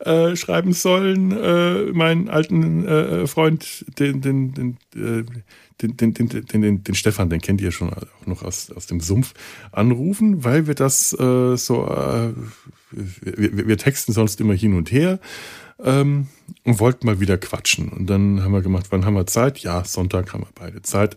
[0.00, 5.24] äh, schreiben sollen, äh, meinen alten äh, Freund, den, den, den, äh,
[5.80, 8.86] den, den, den, den, den, den Stefan, den kennt ihr schon auch noch aus, aus
[8.86, 9.34] dem Sumpf,
[9.72, 12.32] anrufen, weil wir das äh, so, äh,
[12.90, 15.20] wir, wir texten sonst immer hin und her
[15.82, 16.26] ähm,
[16.64, 17.88] und wollten mal wieder quatschen.
[17.88, 19.58] Und dann haben wir gemacht, wann haben wir Zeit?
[19.60, 21.16] Ja, Sonntag haben wir beide Zeit.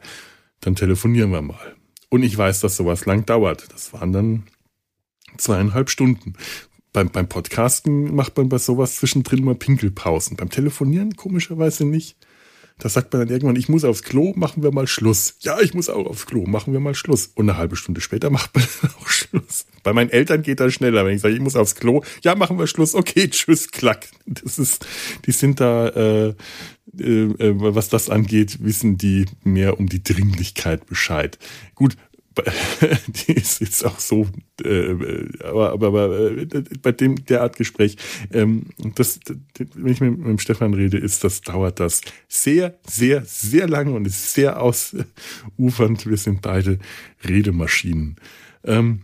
[0.62, 1.76] Dann telefonieren wir mal.
[2.12, 3.72] Und ich weiß, dass sowas lang dauert.
[3.72, 4.44] Das waren dann
[5.38, 6.34] zweieinhalb Stunden.
[6.92, 10.36] Beim, beim Podcasten macht man bei sowas zwischendrin mal Pinkelpausen.
[10.36, 12.18] Beim Telefonieren komischerweise nicht.
[12.82, 15.36] Da sagt man dann irgendwann, ich muss aufs Klo, machen wir mal Schluss.
[15.42, 17.30] Ja, ich muss auch aufs Klo, machen wir mal Schluss.
[17.36, 18.64] Und eine halbe Stunde später macht man
[19.00, 19.68] auch Schluss.
[19.84, 22.02] Bei meinen Eltern geht das schneller, wenn ich sage, ich muss aufs Klo.
[22.24, 22.96] Ja, machen wir Schluss.
[22.96, 24.08] Okay, tschüss, klack.
[24.26, 24.88] Das ist,
[25.28, 26.34] die sind da, äh,
[26.98, 31.38] äh, was das angeht, wissen die mehr um die Dringlichkeit Bescheid.
[31.76, 31.98] Gut,
[33.08, 34.28] die ist jetzt auch so,
[34.64, 34.96] äh,
[35.44, 36.46] aber, aber, aber äh,
[36.82, 37.98] bei dem derart Gespräch,
[38.32, 39.20] ähm, das,
[39.76, 43.92] wenn ich mit, mit dem Stefan rede, ist das dauert das sehr, sehr, sehr lange
[43.92, 46.06] und ist sehr ausufernd.
[46.06, 46.80] Wir sind beide
[47.28, 48.16] Redemaschinen.
[48.64, 49.02] Ähm,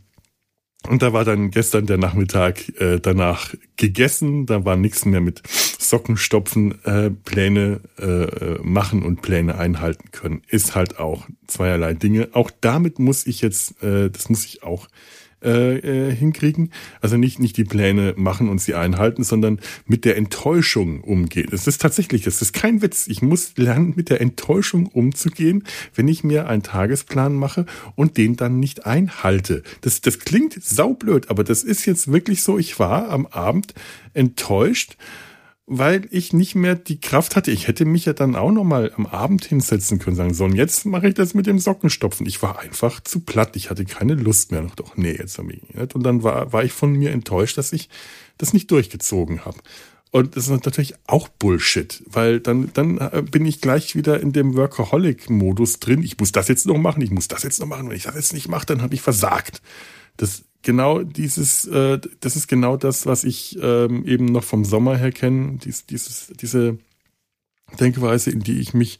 [0.88, 4.46] und da war dann gestern der Nachmittag äh, danach gegessen.
[4.46, 10.42] Da war nichts mehr mit Sockenstopfen, äh, Pläne äh, machen und Pläne einhalten können.
[10.48, 12.30] Ist halt auch zweierlei Dinge.
[12.34, 14.88] Auch damit muss ich jetzt, äh, das muss ich auch
[15.44, 16.72] äh, äh, hinkriegen.
[17.00, 21.50] Also nicht, nicht die Pläne machen und sie einhalten, sondern mit der Enttäuschung umgehen.
[21.52, 23.08] Es ist tatsächlich, es ist kein Witz.
[23.08, 28.36] Ich muss lernen, mit der Enttäuschung umzugehen, wenn ich mir einen Tagesplan mache und den
[28.36, 29.62] dann nicht einhalte.
[29.82, 32.58] Das, das klingt saublöd, aber das ist jetzt wirklich so.
[32.58, 33.76] Ich war am Abend
[34.16, 34.98] enttäuscht,
[35.70, 37.52] weil ich nicht mehr die Kraft hatte.
[37.52, 40.56] Ich hätte mich ja dann auch noch mal am Abend hinsetzen können, sagen, so, und
[40.56, 42.26] jetzt mache ich das mit dem Sockenstopfen.
[42.26, 43.58] Ich war einfach zu platt.
[43.58, 44.62] Ich hatte keine Lust mehr.
[44.62, 45.94] Noch doch, nee, jetzt habe ich nicht.
[45.94, 47.90] Und dann war, war ich von mir enttäuscht, dass ich
[48.38, 49.58] das nicht durchgezogen habe.
[50.12, 54.32] Und das ist natürlich auch Bullshit, weil dann, dann äh, bin ich gleich wieder in
[54.32, 56.02] dem Workaholic-Modus drin.
[56.02, 57.90] Ich muss das jetzt noch machen, ich muss das jetzt noch machen.
[57.90, 59.62] Wenn ich das jetzt nicht mache, dann habe ich versagt.
[60.16, 64.98] Das genau dieses, äh, das ist genau das, was ich ähm, eben noch vom Sommer
[64.98, 66.78] her kenne, dies, dieses, diese
[67.80, 69.00] Denkweise, in die ich mich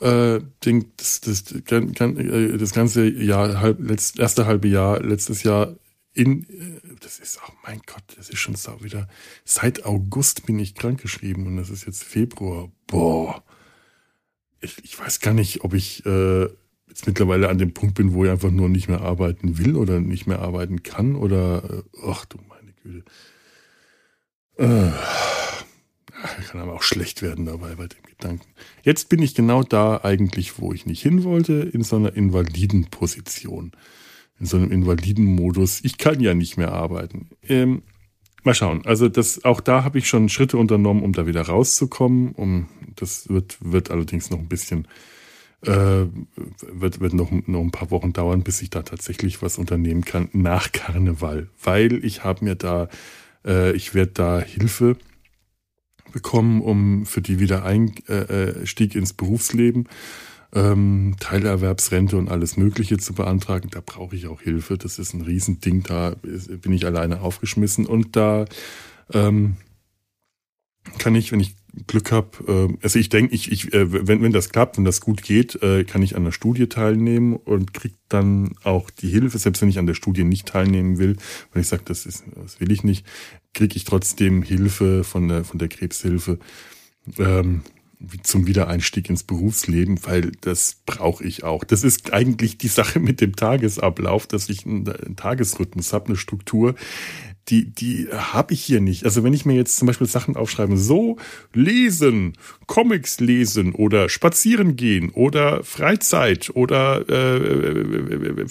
[0.00, 5.76] äh, denk, das, das, äh, das ganze Jahr, halb, letzt, erste halbe Jahr, letztes Jahr
[6.14, 9.08] in, äh, das ist, oh mein Gott, das ist schon so wieder,
[9.44, 12.72] seit August bin ich krankgeschrieben und das ist jetzt Februar.
[12.88, 13.44] Boah.
[14.60, 16.48] Ich, ich weiß gar nicht, ob ich äh,
[16.88, 20.00] jetzt mittlerweile an dem Punkt bin, wo ich einfach nur nicht mehr arbeiten will oder
[20.00, 23.04] nicht mehr arbeiten kann oder äh, ach du meine Güte.
[24.56, 24.90] Äh,
[26.48, 28.46] kann aber auch schlecht werden dabei bei dem Gedanken.
[28.82, 32.86] Jetzt bin ich genau da eigentlich, wo ich nicht hin wollte, in so einer invaliden
[32.86, 33.72] Position.
[34.40, 35.80] In so einem invaliden Modus.
[35.84, 37.28] Ich kann ja nicht mehr arbeiten.
[37.42, 37.82] Ähm,
[38.44, 38.84] mal schauen.
[38.86, 42.32] Also das, auch da habe ich schon Schritte unternommen, um da wieder rauszukommen.
[42.32, 44.88] Um, das wird, wird allerdings noch ein bisschen
[45.62, 46.06] äh,
[46.72, 50.28] wird, wird noch, noch ein paar Wochen dauern, bis ich da tatsächlich was unternehmen kann
[50.32, 51.48] nach Karneval.
[51.62, 52.88] Weil ich habe mir da,
[53.44, 54.96] äh, ich werde da Hilfe
[56.12, 59.88] bekommen, um für die Wiedereinstieg ins Berufsleben,
[60.54, 63.68] ähm, Teilerwerbsrente und alles Mögliche zu beantragen.
[63.70, 64.78] Da brauche ich auch Hilfe.
[64.78, 65.82] Das ist ein Riesending.
[65.82, 68.46] Da bin ich alleine aufgeschmissen und da
[69.12, 69.56] ähm,
[70.98, 74.32] kann ich, wenn ich Glück habe, äh, also ich denke, ich, ich, äh, wenn, wenn
[74.32, 77.94] das klappt, wenn das gut geht, äh, kann ich an der Studie teilnehmen und krieg
[78.08, 81.16] dann auch die Hilfe, selbst wenn ich an der Studie nicht teilnehmen will,
[81.52, 83.06] weil ich sage, das das will ich nicht,
[83.54, 86.38] kriege ich trotzdem Hilfe von der von der Krebshilfe
[87.18, 87.62] ähm,
[88.22, 91.64] zum Wiedereinstieg ins Berufsleben, weil das brauche ich auch.
[91.64, 96.16] Das ist eigentlich die Sache mit dem Tagesablauf, dass ich einen, einen Tagesrhythmus habe, eine
[96.16, 96.74] Struktur,
[97.48, 99.04] die, die habe ich hier nicht.
[99.04, 101.16] Also wenn ich mir jetzt zum Beispiel Sachen aufschreibe, so
[101.54, 102.34] lesen,
[102.66, 108.48] Comics lesen oder spazieren gehen oder Freizeit oder äh,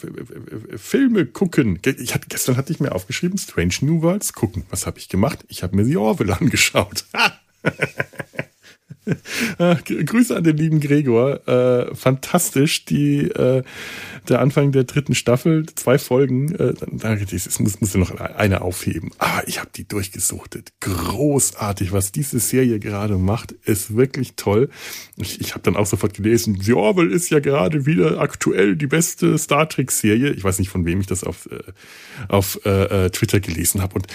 [0.77, 1.79] Filme gucken.
[1.83, 4.63] Ich hatte, gestern hatte ich mir aufgeschrieben, Strange New Worlds gucken.
[4.69, 5.45] Was habe ich gemacht?
[5.47, 7.05] Ich habe mir The Orville angeschaut.
[9.57, 11.47] Grüße an den lieben Gregor.
[11.47, 12.85] Äh, fantastisch.
[12.85, 13.63] Die, äh,
[14.29, 16.53] der Anfang der dritten Staffel, zwei Folgen.
[16.55, 19.11] Äh, das muss, muss noch eine aufheben.
[19.17, 20.73] Aber ich habe die durchgesuchtet.
[20.81, 24.69] Großartig, was diese Serie gerade macht, ist wirklich toll.
[25.15, 28.87] Ich, ich habe dann auch sofort gelesen, The Orwell ist ja gerade wieder aktuell die
[28.87, 30.31] beste Star Trek-Serie.
[30.31, 31.59] Ich weiß nicht, von wem ich das auf, äh,
[32.27, 33.95] auf äh, äh Twitter gelesen habe.
[33.95, 34.07] Und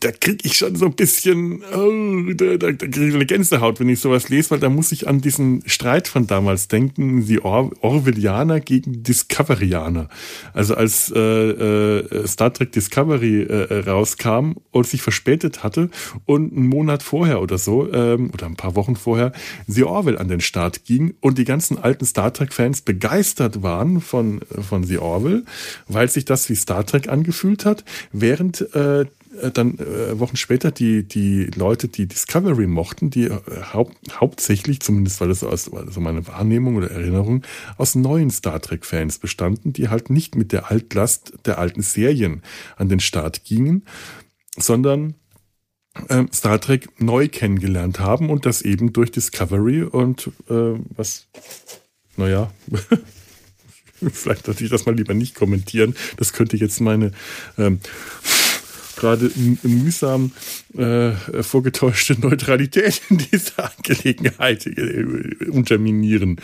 [0.00, 3.80] da kriege ich schon so ein bisschen, oh, da, da, da kriege ich eine Gänsehaut,
[3.80, 7.40] wenn ich sowas lese, weil da muss ich an diesen Streit von damals denken, die
[7.40, 10.08] Or Orwellianer gegen Discoverianer.
[10.52, 15.90] Also als äh, äh, Star Trek Discovery äh, rauskam und sich verspätet hatte
[16.26, 19.32] und einen Monat vorher oder so, ähm, oder ein paar Wochen vorher,
[19.66, 24.40] The Orwell an den Start ging und die ganzen alten Star Trek-Fans begeistert waren von,
[24.68, 25.44] von The Orwell,
[25.88, 29.06] weil sich das wie Star Trek angefühlt hat, während äh,
[29.52, 33.40] dann äh, Wochen später die, die Leute, die Discovery mochten, die äh,
[33.72, 37.42] haupt, hauptsächlich, zumindest war das so aus also meine Wahrnehmung oder Erinnerung,
[37.78, 42.42] aus neuen Star Trek-Fans bestanden, die halt nicht mit der Altlast der alten Serien
[42.76, 43.84] an den Start gingen,
[44.56, 45.14] sondern
[46.08, 51.26] äh, Star Trek neu kennengelernt haben und das eben durch Discovery und äh, was,
[52.16, 52.52] naja,
[54.12, 55.94] vielleicht sollte ich das mal lieber nicht kommentieren.
[56.16, 57.12] Das könnte jetzt meine
[57.58, 57.80] ähm,
[59.02, 59.30] gerade
[59.64, 60.30] mühsam
[60.78, 61.10] äh,
[61.42, 66.36] vorgetäuschte Neutralität in dieser Angelegenheit äh, unterminieren.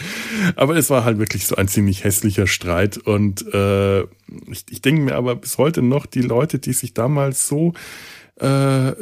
[0.57, 4.01] Aber es war halt wirklich so ein ziemlich hässlicher Streit und äh,
[4.51, 7.75] ich, ich denke mir aber bis heute noch, die Leute, die sich damals so
[8.41, 8.93] äh,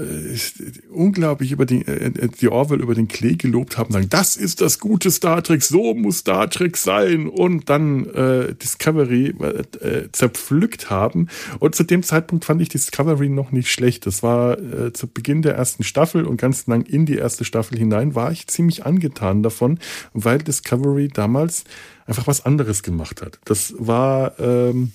[0.91, 4.79] unglaublich über die, äh, die Orwell über den Klee gelobt haben, sagen, das ist das
[4.79, 9.35] gute Star Trek, so muss Star Trek sein und dann äh, Discovery
[9.81, 11.29] äh, zerpflückt haben.
[11.59, 14.07] Und zu dem Zeitpunkt fand ich Discovery noch nicht schlecht.
[14.07, 17.79] Das war äh, zu Beginn der ersten Staffel und ganz lang in die erste Staffel
[17.79, 19.79] hinein war ich ziemlich angetan davon,
[20.15, 21.65] weil Discovery damals
[22.07, 23.39] einfach was anderes gemacht hat.
[23.45, 24.93] Das war ähm,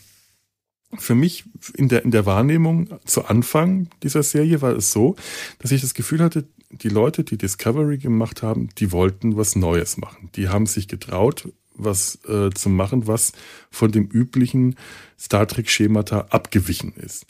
[0.97, 5.15] für mich in der, in der Wahrnehmung zu Anfang dieser Serie war es so,
[5.60, 9.97] dass ich das Gefühl hatte, die Leute, die Discovery gemacht haben, die wollten was Neues
[9.97, 10.30] machen.
[10.36, 13.34] Die haben sich getraut, was äh, zu machen, was
[13.69, 14.75] von dem üblichen
[15.19, 17.25] Star Trek-Schemata abgewichen ist.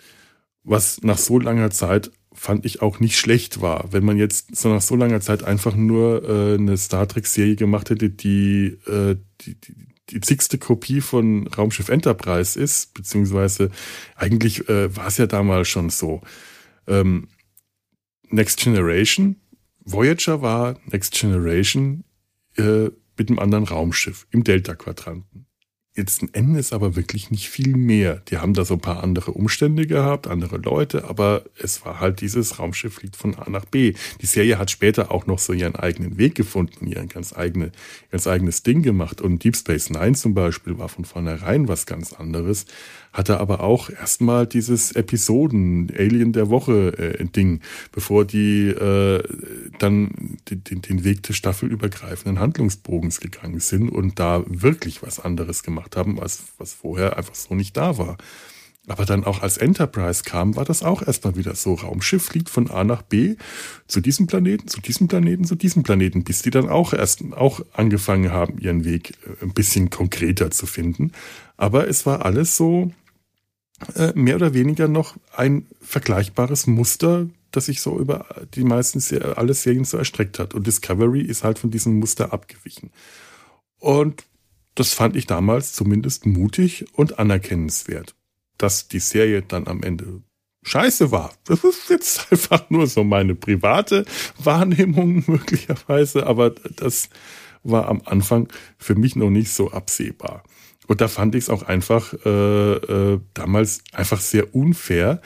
[0.64, 3.92] Was nach so langer Zeit fand ich auch nicht schlecht war.
[3.92, 7.90] Wenn man jetzt so nach so langer Zeit einfach nur äh, eine Star Trek-Serie gemacht
[7.90, 9.76] hätte, die, äh, die, die
[10.12, 13.72] die zigste Kopie von Raumschiff Enterprise ist, beziehungsweise
[14.16, 16.22] eigentlich äh, war es ja damals schon so.
[16.88, 17.28] Ähm,
[18.30, 19.38] Next Generation,
[19.84, 22.04] Voyager war Next Generation
[22.58, 25.41] äh, mit einem anderen Raumschiff im Delta-Quadranten.
[25.94, 28.22] Jetzt Endes aber wirklich nicht viel mehr.
[28.30, 32.22] Die haben da so ein paar andere Umstände gehabt, andere Leute, aber es war halt
[32.22, 33.94] dieses Raumschiff fliegt von A nach B.
[34.22, 37.74] Die Serie hat später auch noch so ihren eigenen Weg gefunden, ihren ganz, eigene,
[38.10, 39.20] ganz eigenes Ding gemacht.
[39.20, 42.68] Und Deep Space Nine zum Beispiel war von vornherein was ganz anderes
[43.14, 47.58] hatte aber auch erstmal dieses Episoden Alien der Woche äh,
[47.92, 49.24] bevor die äh,
[49.80, 55.98] dann den, den Weg des staffelübergreifenden Handlungsbogens gegangen sind und da wirklich was anderes gemacht
[55.98, 58.18] haben, was, was vorher einfach so nicht da war.
[58.88, 61.76] Aber dann auch als Enterprise kam, war das auch erstmal wieder so.
[61.76, 63.36] Raumschiff fliegt von A nach B
[63.88, 67.62] zu diesem Planeten, zu diesem Planeten, zu diesem Planeten, bis die dann auch erst auch
[67.74, 71.12] angefangen haben, ihren Weg äh, ein bisschen konkreter zu finden.
[71.58, 72.92] Aber es war alles so,
[73.96, 79.02] äh, mehr oder weniger noch ein vergleichbares Muster, das sich so über die meisten
[79.36, 80.54] alle Serien so erstreckt hat.
[80.54, 82.92] Und Discovery ist halt von diesem Muster abgewichen.
[83.78, 84.24] Und
[84.76, 88.16] das fand ich damals zumindest mutig und anerkennenswert.
[88.58, 90.22] Dass die Serie dann am Ende
[90.64, 91.34] scheiße war.
[91.46, 94.06] Das ist jetzt einfach nur so meine private
[94.38, 97.10] Wahrnehmung möglicherweise, aber das
[97.64, 100.44] war am Anfang für mich noch nicht so absehbar.
[100.88, 105.22] Und da fand ich es auch einfach äh, äh, damals einfach sehr unfair,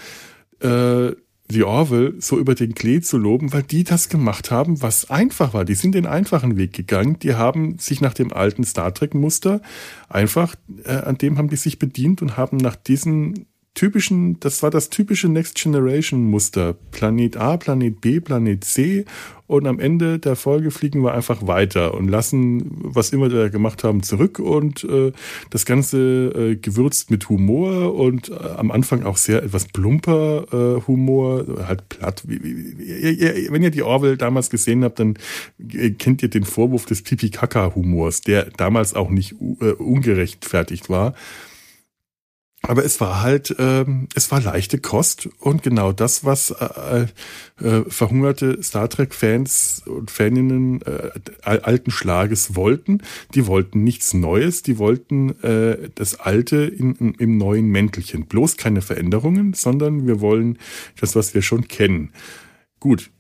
[0.60, 1.12] äh,
[1.48, 5.54] die Orwell so über den Klee zu loben, weil die das gemacht haben, was einfach
[5.54, 5.64] war.
[5.64, 7.20] Die sind den einfachen Weg gegangen.
[7.20, 9.62] Die haben sich nach dem alten Star Trek-Muster
[10.10, 14.72] einfach, äh, an dem haben die sich bedient und haben nach diesen typischen, das war
[14.72, 16.76] das typische Next Generation Muster.
[16.92, 19.06] Planet A, Planet B, Planet C
[19.48, 23.84] und am Ende der Folge fliegen wir einfach weiter und lassen, was immer wir gemacht
[23.84, 25.12] haben, zurück und äh,
[25.52, 30.88] das Ganze äh, gewürzt mit Humor und äh, am Anfang auch sehr etwas plumper äh,
[30.88, 32.24] Humor, halt platt.
[32.26, 35.16] Wie, wie, wie, wenn ihr die Orwell damals gesehen habt, dann
[35.60, 41.14] äh, kennt ihr den Vorwurf des Pipi-Kaka-Humors, der damals auch nicht äh, ungerechtfertigt war.
[42.68, 47.06] Aber es war halt, ähm, es war leichte Kost und genau das, was äh,
[47.62, 51.12] äh, verhungerte Star Trek-Fans und Faninnen äh,
[51.44, 53.02] alten Schlages wollten.
[53.34, 58.26] Die wollten nichts Neues, die wollten äh, das Alte in, in, im neuen Mäntelchen.
[58.26, 60.58] Bloß keine Veränderungen, sondern wir wollen
[61.00, 62.12] das, was wir schon kennen.
[62.80, 63.12] Gut,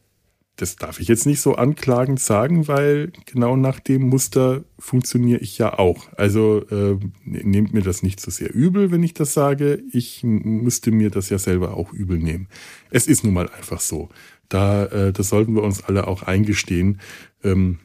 [0.57, 5.57] das darf ich jetzt nicht so anklagend sagen, weil genau nach dem Muster funktioniere ich
[5.57, 6.13] ja auch.
[6.13, 9.83] Also äh, nehmt mir das nicht so sehr übel, wenn ich das sage.
[9.91, 12.47] Ich müsste mir das ja selber auch übel nehmen.
[12.89, 14.09] Es ist nun mal einfach so.
[14.47, 17.01] Da, äh, das sollten wir uns alle auch eingestehen.
[17.43, 17.79] Ähm,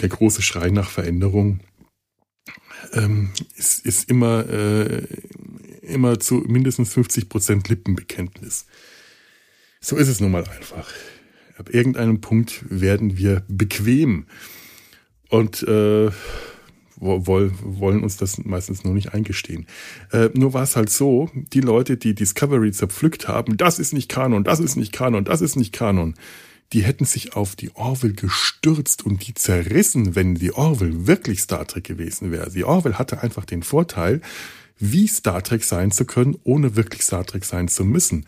[0.00, 1.60] der große Schrei nach Veränderung
[2.92, 5.06] ähm, ist, ist immer, äh,
[5.82, 8.66] immer zu mindestens 50 Prozent Lippenbekenntnis.
[9.80, 10.92] So ist es nun mal einfach.
[11.58, 14.26] Ab irgendeinem Punkt werden wir bequem
[15.28, 16.10] und äh,
[17.00, 19.66] wollen uns das meistens nur nicht eingestehen.
[20.12, 24.08] Äh, nur war es halt so, die Leute, die Discovery zerpflückt haben, das ist nicht
[24.08, 26.14] Kanon, das ist nicht Kanon, das ist nicht Kanon,
[26.72, 31.66] die hätten sich auf die Orville gestürzt und die zerrissen, wenn die Orville wirklich Star
[31.66, 32.50] Trek gewesen wäre.
[32.50, 34.20] Die Orville hatte einfach den Vorteil,
[34.78, 38.26] wie Star Trek sein zu können, ohne wirklich Star Trek sein zu müssen.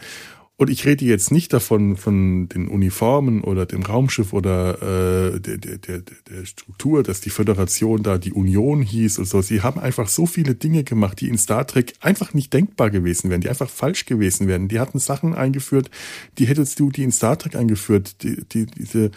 [0.61, 5.57] Und ich rede jetzt nicht davon von den Uniformen oder dem Raumschiff oder äh, der,
[5.57, 9.41] der, der, der Struktur, dass die Föderation da die Union hieß und so.
[9.41, 13.31] Sie haben einfach so viele Dinge gemacht, die in Star Trek einfach nicht denkbar gewesen
[13.31, 14.69] wären, die einfach falsch gewesen wären.
[14.69, 15.91] Die hatten Sachen eingeführt,
[16.37, 19.13] die hättest du die in Star Trek eingeführt, die, die, diese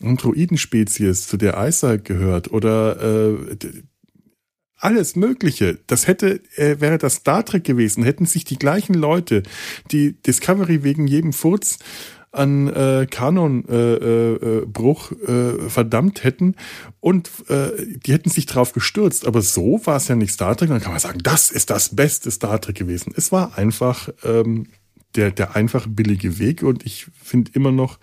[0.00, 3.56] Androidenspezies, zu der Isaac gehört, oder äh,
[4.84, 5.78] alles Mögliche.
[5.86, 9.42] Das hätte, äh, wäre das Star Trek gewesen, hätten sich die gleichen Leute,
[9.90, 11.78] die Discovery wegen jedem Furz
[12.34, 16.56] an äh, Kanonbruch äh, äh, äh, verdammt hätten
[17.00, 17.70] und äh,
[18.04, 19.26] die hätten sich drauf gestürzt.
[19.26, 20.68] Aber so war es ja nicht Star Trek.
[20.68, 23.14] Dann kann man sagen, das ist das beste Star Trek gewesen.
[23.16, 24.66] Es war einfach ähm,
[25.14, 27.98] der, der einfache billige Weg und ich finde immer noch,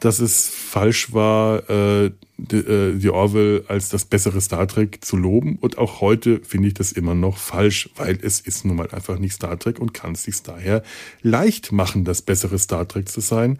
[0.00, 5.16] dass es falsch war, äh, die, äh, die Orwell als das bessere Star Trek zu
[5.16, 5.56] loben.
[5.56, 9.18] Und auch heute finde ich das immer noch falsch, weil es ist nun mal einfach
[9.18, 10.82] nicht Star Trek und kann es sich daher
[11.22, 13.58] leicht machen, das bessere Star Trek zu sein.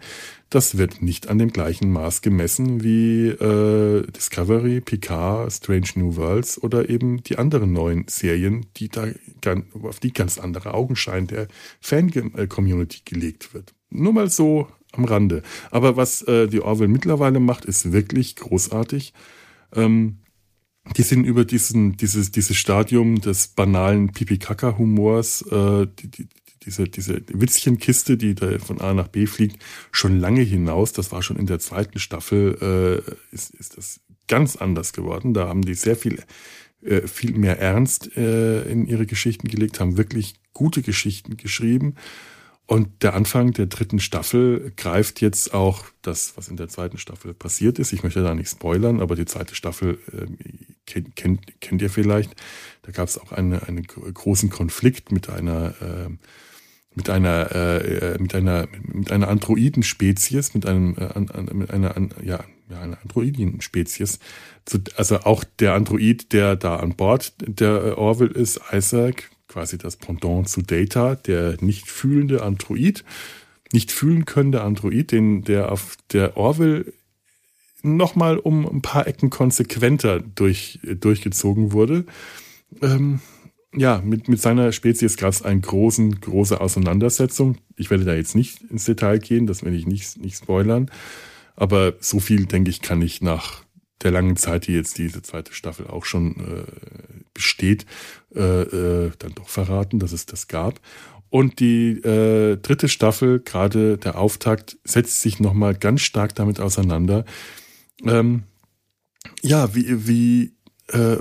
[0.49, 6.61] Das wird nicht an dem gleichen Maß gemessen wie äh, Discovery, Picard, Strange New Worlds
[6.61, 9.07] oder eben die anderen neuen Serien, die da
[9.81, 11.47] auf die ganz andere Augenschein der
[11.79, 13.73] Fan-Community gelegt wird.
[13.89, 14.67] Nur mal so
[14.97, 15.43] am Rande.
[15.71, 19.13] Aber was äh, die Orwell mittlerweile macht, ist wirklich großartig.
[19.75, 20.17] Ähm,
[20.97, 26.27] die sind über diesen, dieses, dieses Stadium des banalen Pipi-Kaka-Humors, äh, die, die,
[26.63, 30.93] diese, diese Witzchenkiste, die da von A nach B fliegt, schon lange hinaus.
[30.93, 32.57] Das war schon in der zweiten Staffel,
[33.01, 35.33] äh, ist, ist das ganz anders geworden.
[35.33, 36.23] Da haben die sehr viel,
[36.81, 41.95] äh, viel mehr Ernst äh, in ihre Geschichten gelegt, haben wirklich gute Geschichten geschrieben.
[42.67, 47.35] Und der Anfang der dritten Staffel greift jetzt auch das, was in der zweiten Staffel
[47.35, 47.93] passiert ist.
[47.93, 50.25] Ich möchte da nicht spoilern, aber die zweite Staffel äh,
[50.87, 52.31] kennt, kennt, kennt ihr vielleicht.
[52.81, 56.09] Da gab es auch eine, einen großen Konflikt mit einer äh,
[56.95, 62.79] mit einer äh, mit einer mit einer Androidenspezies, mit einem äh, mit einer ja, ja
[62.79, 64.19] einer Androidenspezies.
[64.95, 70.49] Also auch der Android, der da an Bord der Orville ist, Isaac, quasi das Pendant
[70.49, 73.03] zu Data, der nicht fühlende Android,
[73.71, 76.93] nicht fühlen könnende Android, den der auf der Orwell
[77.83, 82.05] nochmal um ein paar Ecken konsequenter durch, durchgezogen wurde.
[82.81, 83.19] Ähm,
[83.75, 87.57] ja, mit, mit seiner Spezies gab es eine großen, große Auseinandersetzung.
[87.75, 90.89] Ich werde da jetzt nicht ins Detail gehen, das werde ich nicht, nicht spoilern.
[91.55, 93.63] Aber so viel, denke ich, kann ich nach
[94.01, 97.85] der langen Zeit, die jetzt diese zweite Staffel auch schon äh, besteht,
[98.35, 100.79] äh, äh, dann doch verraten, dass es das gab.
[101.29, 107.25] Und die äh, dritte Staffel, gerade der Auftakt, setzt sich nochmal ganz stark damit auseinander.
[108.05, 108.43] Ähm,
[109.41, 110.53] ja, wie, wie
[110.91, 111.17] äh,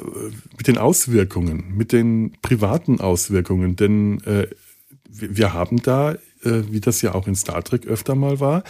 [0.56, 4.48] mit den Auswirkungen, mit den privaten Auswirkungen, denn äh,
[5.08, 8.62] wir haben da, äh, wie das ja auch in Star Trek öfter mal war,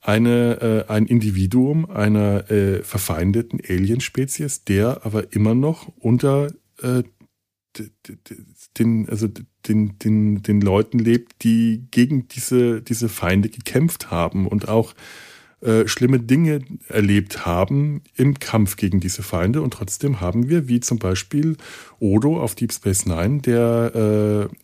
[0.00, 7.02] eine, äh, ein Individuum einer äh, verfeindeten Alienspezies, der aber immer noch unter äh,
[8.78, 9.28] den, also
[9.66, 14.94] den, den, den Leuten lebt, die gegen diese, diese Feinde gekämpft haben und auch
[15.60, 19.60] äh, schlimme Dinge erlebt haben im Kampf gegen diese Feinde.
[19.62, 21.56] Und trotzdem haben wir, wie zum Beispiel
[21.98, 24.54] Odo auf Deep Space Nine, der äh,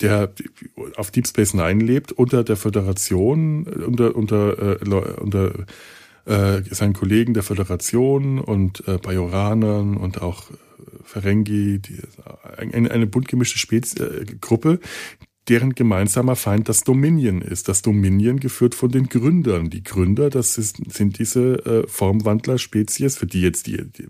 [0.00, 0.32] der
[0.96, 5.66] auf Deep Space Nine lebt, unter der Föderation, unter, unter, äh, unter
[6.28, 10.54] äh, seinen Kollegen der Föderation und äh, Bajoranern und auch äh,
[11.04, 12.00] Ferengi, die,
[12.56, 14.78] eine, eine bunt gemischte Spez äh, Gruppe,
[15.48, 17.68] deren gemeinsamer Feind das Dominion ist.
[17.68, 19.70] Das Dominion geführt von den Gründern.
[19.70, 24.08] Die Gründer, das ist, sind diese äh, Formwandler-Spezies, für die jetzt die, die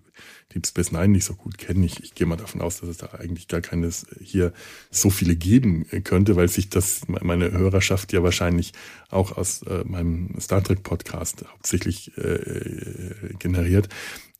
[0.55, 1.83] Deep Space Nine nicht so gut kennen.
[1.85, 4.53] Ich, ich gehe mal davon aus, dass es da eigentlich gar keines hier
[4.91, 8.73] so viele geben könnte, weil sich das meine Hörerschaft ja wahrscheinlich
[9.11, 13.89] auch aus äh, meinem Star Trek Podcast hauptsächlich äh, generiert.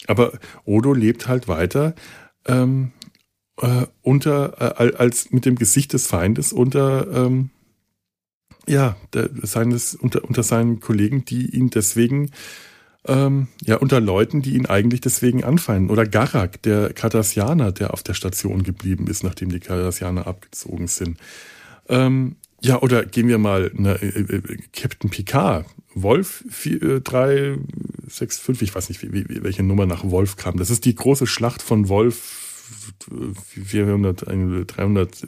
[0.07, 1.95] Aber Odo lebt halt weiter
[2.47, 2.93] ähm,
[3.61, 7.51] äh, unter äh, als mit dem Gesicht des Feindes unter ähm,
[8.67, 12.31] ja der, seines unter unter seinen Kollegen, die ihn deswegen
[13.07, 15.91] ähm, ja unter Leuten, die ihn eigentlich deswegen anfeinden.
[15.91, 21.19] Oder Garak, der Cardassianer, der auf der Station geblieben ist, nachdem die Cardassianer abgezogen sind.
[21.89, 27.57] Ähm, ja, oder gehen wir mal, ne, äh, äh, Captain Picard, Wolf 4, 3,
[28.09, 30.57] 6, 5, ich weiß nicht, wie, wie, welche Nummer nach Wolf kam.
[30.57, 32.48] Das ist die große Schlacht von Wolf
[33.65, 35.27] 400, 300,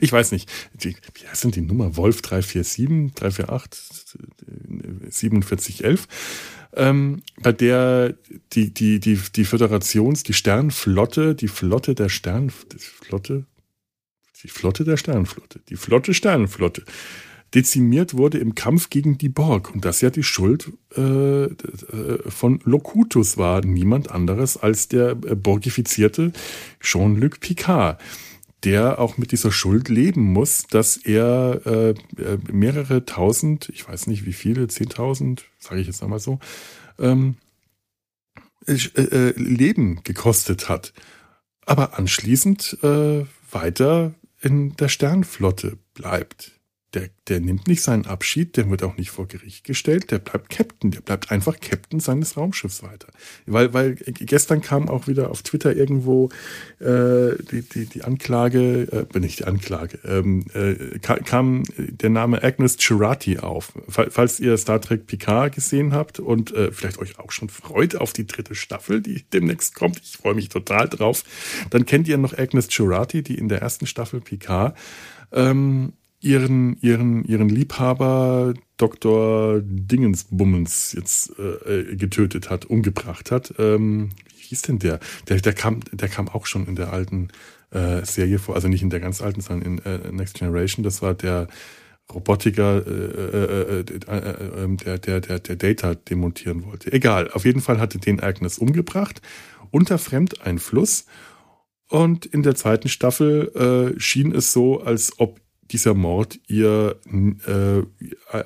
[0.00, 0.50] ich weiß nicht.
[0.74, 1.96] Die, wie heißt denn die Nummer?
[1.96, 4.20] Wolf 347, 348,
[5.10, 6.08] 4711
[6.76, 8.14] ähm, bei der
[8.52, 13.46] die, die, die, die Föderations-, die Sternflotte, die Flotte der Sternflotte,
[14.42, 16.84] die Flotte der Sternflotte, die Flotte Sternenflotte,
[17.54, 19.72] dezimiert wurde im Kampf gegen die Borg.
[19.72, 21.48] Und das ja die Schuld äh, äh
[22.28, 26.32] von Locutus war, niemand anderes als der äh, borgifizierte
[26.80, 28.00] Jean-Luc Picard
[28.64, 34.08] der auch mit dieser Schuld leben muss, dass er äh, äh mehrere tausend, ich weiß
[34.08, 36.40] nicht wie viele, zehntausend, sage ich jetzt einmal so,
[36.98, 37.36] ähm,
[38.66, 40.92] äh, äh, Leben gekostet hat.
[41.64, 46.55] Aber anschließend äh, weiter in der Sternflotte bleibt
[46.94, 50.48] der, der nimmt nicht seinen Abschied, der wird auch nicht vor Gericht gestellt, der bleibt
[50.48, 53.08] Captain, der bleibt einfach Captain seines Raumschiffs weiter.
[53.44, 56.30] Weil, weil gestern kam auch wieder auf Twitter irgendwo
[56.78, 62.76] äh, die, die, die Anklage, äh, nicht die Anklage, ähm, äh, kam der Name Agnes
[62.78, 63.72] Girardi auf.
[63.88, 68.12] Falls ihr Star Trek Picard gesehen habt und äh, vielleicht euch auch schon freut auf
[68.12, 71.24] die dritte Staffel, die demnächst kommt, ich freue mich total drauf,
[71.70, 74.76] dann kennt ihr noch Agnes Girardi, die in der ersten Staffel Picard
[75.32, 75.92] ähm,
[76.26, 79.60] ihren, ihren, ihren Liebhaber Dr.
[79.62, 83.54] Dingensbummens jetzt äh, getötet hat, umgebracht hat.
[83.58, 84.98] Ähm, wie hieß denn der?
[85.28, 87.28] Der, der, kam, der kam auch schon in der alten
[87.70, 90.82] äh, Serie vor, also nicht in der ganz alten, sondern in äh, Next Generation.
[90.82, 91.46] Das war der
[92.12, 93.84] Robotiker, äh, äh, äh,
[94.76, 96.92] der, der, der, der Data demontieren wollte.
[96.92, 99.22] Egal, auf jeden Fall hatte den Agnes umgebracht,
[99.70, 101.06] unter Fremdeinfluss.
[101.88, 105.40] Und in der zweiten Staffel äh, schien es so, als ob
[105.72, 107.82] dieser Mord ihr äh,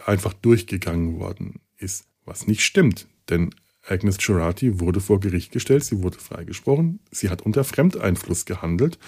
[0.07, 3.07] einfach durchgegangen worden ist, was nicht stimmt.
[3.29, 3.55] Denn
[3.87, 8.99] Agnes Girardi wurde vor Gericht gestellt, sie wurde freigesprochen, sie hat unter Fremdeinfluss gehandelt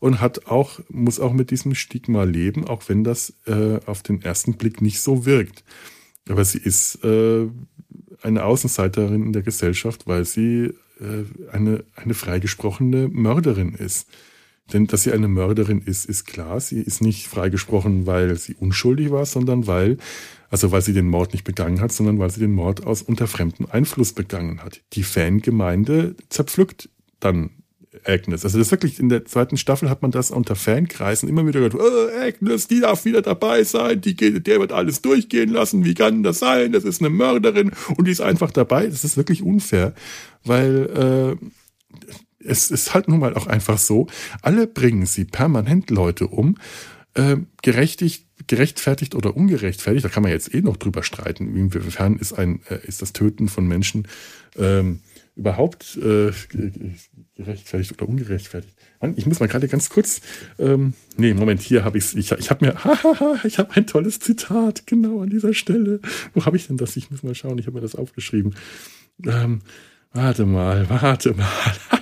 [0.00, 4.22] und hat auch, muss auch mit diesem Stigma leben, auch wenn das äh, auf den
[4.22, 5.64] ersten Blick nicht so wirkt.
[6.28, 7.48] Aber sie ist äh,
[8.22, 14.08] eine Außenseiterin in der Gesellschaft, weil sie äh, eine, eine freigesprochene Mörderin ist.
[14.72, 16.60] Denn dass sie eine Mörderin ist, ist klar.
[16.60, 19.96] Sie ist nicht freigesprochen, weil sie unschuldig war, sondern weil,
[20.50, 23.26] also weil sie den Mord nicht begangen hat, sondern weil sie den Mord aus unter
[23.26, 24.80] fremdem Einfluss begangen hat.
[24.92, 26.90] Die Fangemeinde zerpflückt
[27.20, 27.50] dann
[28.04, 28.44] Agnes.
[28.44, 31.74] Also das wirklich in der zweiten Staffel hat man das unter Fankreisen immer wieder gehört,
[31.74, 35.94] oh, Agnes, die darf wieder dabei sein, die geht, der wird alles durchgehen lassen, wie
[35.94, 36.72] kann das sein?
[36.72, 38.86] Das ist eine Mörderin und die ist einfach dabei.
[38.86, 39.94] Das ist wirklich unfair,
[40.44, 41.46] weil äh,
[42.40, 44.06] es ist halt nun mal auch einfach so,
[44.42, 46.56] alle bringen sie permanent Leute um,
[47.14, 52.32] äh, gerechtigt, gerechtfertigt oder ungerechtfertigt, da kann man jetzt eh noch drüber streiten, inwiefern ist
[52.32, 54.06] ein, äh, ist das Töten von Menschen
[54.56, 55.00] ähm,
[55.38, 56.32] überhaupt äh,
[57.36, 58.76] gerechtfertigt oder ungerechtfertigt.
[59.14, 60.20] Ich muss mal gerade ganz kurz,
[60.58, 64.18] ähm, nee, Moment, hier habe ich's, ich Ich habe mir, hahaha, ich habe ein tolles
[64.18, 66.00] Zitat, genau an dieser Stelle.
[66.34, 66.96] Wo habe ich denn das?
[66.96, 68.56] Ich muss mal schauen, ich habe mir das aufgeschrieben.
[69.24, 69.60] Ähm,
[70.12, 71.46] warte mal, warte mal.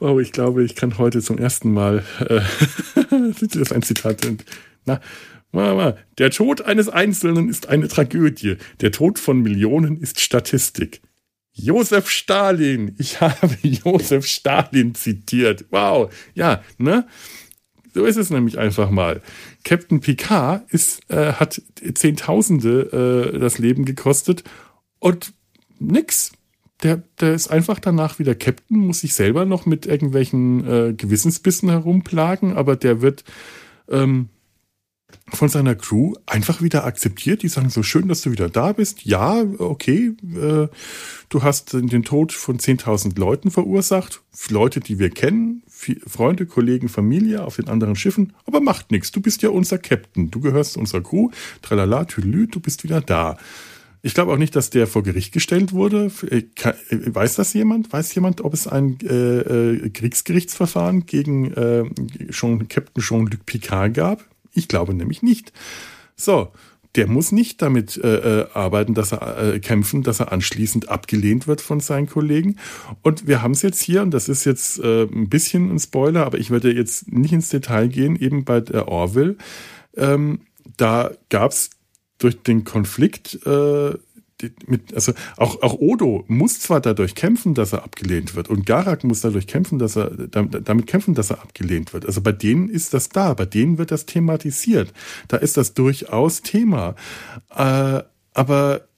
[0.00, 2.40] oh, ich glaube, ich kann heute zum ersten Mal, äh,
[3.58, 4.26] das ein Zitat,
[4.86, 5.00] na,
[5.52, 8.56] Mama, der Tod eines Einzelnen ist eine Tragödie.
[8.80, 11.00] Der Tod von Millionen ist Statistik.
[11.52, 12.94] Josef Stalin.
[12.98, 15.64] Ich habe Josef Stalin zitiert.
[15.70, 16.12] Wow.
[16.34, 17.06] Ja, ne?
[17.92, 19.20] So ist es nämlich einfach mal.
[19.64, 21.60] Captain Picard ist, äh, hat
[21.94, 24.44] Zehntausende äh, das Leben gekostet
[25.00, 25.32] und
[25.80, 26.30] nix
[26.82, 31.68] der, der ist einfach danach wieder Captain, muss sich selber noch mit irgendwelchen äh, Gewissensbissen
[31.68, 33.24] herumplagen, aber der wird
[33.88, 34.28] ähm,
[35.32, 37.42] von seiner Crew einfach wieder akzeptiert.
[37.42, 39.04] Die sagen so schön, dass du wieder da bist.
[39.04, 40.68] Ja, okay, äh,
[41.28, 44.22] du hast den Tod von 10.000 Leuten verursacht.
[44.48, 45.62] Leute, die wir kennen.
[46.06, 49.12] Freunde, Kollegen, Familie auf den anderen Schiffen, aber macht nichts.
[49.12, 51.30] Du bist ja unser Captain, du gehörst zu unserer Crew,
[51.62, 53.38] tralala, tüdelü, du bist wieder da.
[54.02, 56.10] Ich glaube auch nicht, dass der vor Gericht gestellt wurde.
[56.30, 56.74] Äh, äh,
[57.14, 57.92] weiß das jemand?
[57.92, 61.84] Weiß jemand, ob es ein äh, äh, Kriegsgerichtsverfahren gegen äh,
[62.30, 64.24] Jean, Captain Jean-Luc Picard gab?
[64.52, 65.52] Ich glaube nämlich nicht.
[66.16, 66.52] So,
[66.96, 71.60] der muss nicht damit äh, arbeiten, dass er äh, kämpfen, dass er anschließend abgelehnt wird
[71.60, 72.56] von seinen Kollegen.
[73.02, 76.26] Und wir haben es jetzt hier, und das ist jetzt äh, ein bisschen ein Spoiler,
[76.26, 79.36] aber ich werde jetzt nicht ins Detail gehen, eben bei der Orville.
[79.96, 80.40] Ähm,
[80.76, 81.70] da gab es
[82.20, 83.94] durch den Konflikt äh,
[84.66, 89.04] mit, also auch, auch Odo muss zwar dadurch kämpfen, dass er abgelehnt wird und Garak
[89.04, 92.06] muss dadurch kämpfen, dass er damit kämpfen, dass er abgelehnt wird.
[92.06, 94.92] Also bei denen ist das da, bei denen wird das thematisiert.
[95.28, 96.94] Da ist das durchaus Thema.
[97.54, 98.02] Äh,
[98.32, 98.88] aber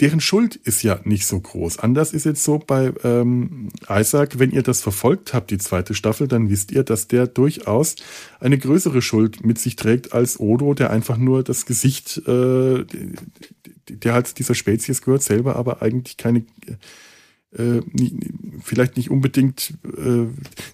[0.00, 1.78] deren Schuld ist ja nicht so groß.
[1.78, 6.26] Anders ist jetzt so bei ähm, Isaac, wenn ihr das verfolgt habt, die zweite Staffel,
[6.26, 7.96] dann wisst ihr, dass der durchaus
[8.40, 12.84] eine größere Schuld mit sich trägt als Odo, der einfach nur das Gesicht, äh,
[13.88, 16.44] der halt dieser Spezies gehört, selber aber eigentlich keine
[17.56, 17.80] äh,
[18.62, 20.26] vielleicht nicht unbedingt, äh,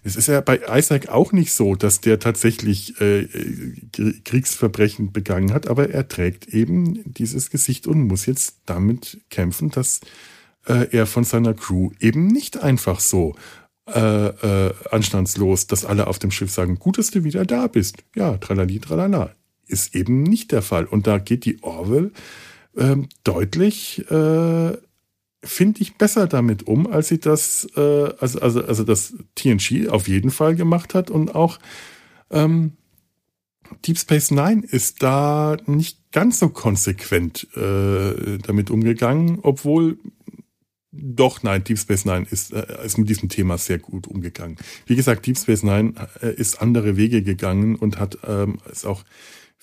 [0.05, 3.27] es ist ja bei Isaac auch nicht so, dass der tatsächlich äh,
[4.25, 10.01] Kriegsverbrechen begangen hat, aber er trägt eben dieses Gesicht und muss jetzt damit kämpfen, dass
[10.67, 13.35] äh, er von seiner Crew eben nicht einfach so
[13.89, 17.99] äh, äh, anstandslos, dass alle auf dem Schiff sagen, gut, dass du wieder da bist.
[18.15, 19.33] Ja, tralali, tralala.
[19.69, 20.87] Ist eben nicht der Fall.
[20.87, 22.13] Und da geht die Orwell
[22.77, 24.77] äh, deutlich äh,
[25.47, 27.81] finde ich, besser damit um, als sie das, äh,
[28.19, 31.59] also, also, also das TNG auf jeden Fall gemacht hat und auch
[32.31, 32.73] ähm,
[33.85, 39.99] Deep Space Nine ist da nicht ganz so konsequent äh, damit umgegangen, obwohl
[40.99, 44.57] doch, nein, Deep Space Nine ist, äh, ist mit diesem Thema sehr gut umgegangen.
[44.87, 49.05] Wie gesagt, Deep Space Nine äh, ist andere Wege gegangen und hat ähm, ist auch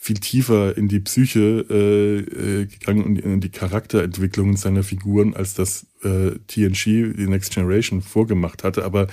[0.04, 5.54] viel tiefer in die Psyche äh, äh, gegangen und in die Charakterentwicklung seiner Figuren, als
[5.54, 8.84] das äh, TNG, die Next Generation, vorgemacht hatte.
[8.84, 9.08] Aber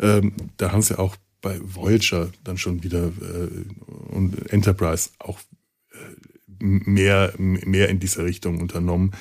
[0.00, 5.38] ähm, da haben sie auch bei Voyager dann schon wieder äh, und Enterprise auch
[5.92, 5.96] äh,
[6.58, 9.12] mehr, mehr in dieser Richtung unternommen,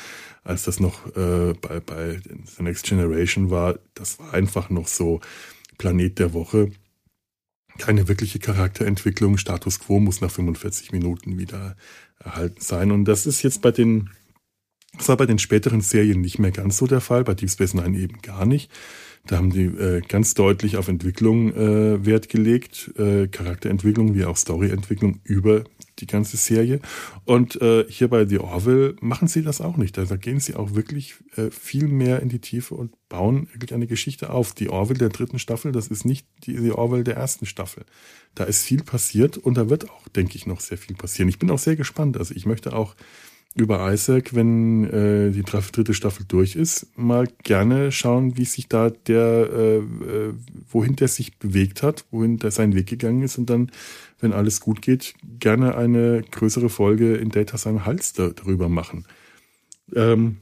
[0.44, 2.20] als das noch äh, bei, bei
[2.58, 3.78] The Next Generation war.
[3.94, 5.22] Das war einfach noch so
[5.78, 6.72] Planet der Woche
[7.78, 9.38] keine wirkliche Charakterentwicklung.
[9.38, 11.76] Status quo muss nach 45 Minuten wieder
[12.20, 12.92] erhalten sein.
[12.92, 14.10] Und das ist jetzt bei den,
[14.98, 17.74] das war bei den späteren Serien nicht mehr ganz so der Fall, bei Deep Space
[17.74, 18.72] Nine eben gar nicht.
[19.28, 24.38] Da haben die äh, ganz deutlich auf Entwicklung äh, Wert gelegt, äh, Charakterentwicklung wie auch
[24.38, 25.64] Storyentwicklung über
[26.02, 26.80] die ganze Serie.
[27.26, 29.98] Und äh, hier bei The Orville machen sie das auch nicht.
[29.98, 33.88] Da gehen sie auch wirklich äh, viel mehr in die Tiefe und bauen wirklich eine
[33.88, 34.54] Geschichte auf.
[34.54, 37.86] Die Orville der dritten Staffel, das ist nicht die, die Orville der ersten Staffel.
[38.36, 41.30] Da ist viel passiert und da wird auch, denke ich, noch sehr viel passieren.
[41.30, 42.18] Ich bin auch sehr gespannt.
[42.18, 42.96] Also ich möchte auch
[43.56, 48.90] über Isaac, wenn äh, die dritte Staffel durch ist, mal gerne schauen, wie sich da
[48.90, 50.34] der, äh, äh,
[50.70, 53.70] wohin der sich bewegt hat, wohin der seinen Weg gegangen ist und dann,
[54.22, 59.06] wenn alles gut geht, gerne eine größere Folge in Data seinem Hals darüber machen.
[59.94, 60.38] Ähm,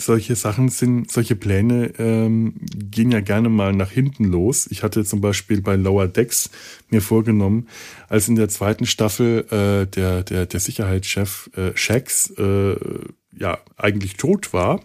[0.00, 4.68] solche Sachen sind, solche Pläne ähm, gehen ja gerne mal nach hinten los.
[4.70, 6.50] Ich hatte zum Beispiel bei Lower Decks
[6.88, 7.68] mir vorgenommen,
[8.08, 12.76] als in der zweiten Staffel äh, der, der, der Sicherheitschef äh, Shax äh,
[13.36, 14.80] ja eigentlich tot war,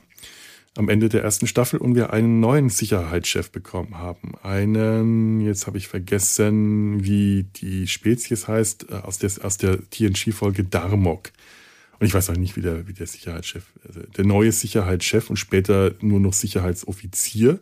[0.76, 4.34] am Ende der ersten Staffel und wir einen neuen Sicherheitschef bekommen haben.
[4.41, 10.63] Einen, jetzt habe ich vergessen, wie die Spezies heißt, äh, aus der, aus der TNG-Folge
[10.63, 11.32] Darmok.
[11.99, 15.38] Und ich weiß auch nicht, wie der, wie der Sicherheitschef, also der neue Sicherheitschef und
[15.38, 17.59] später nur noch Sicherheitsoffizier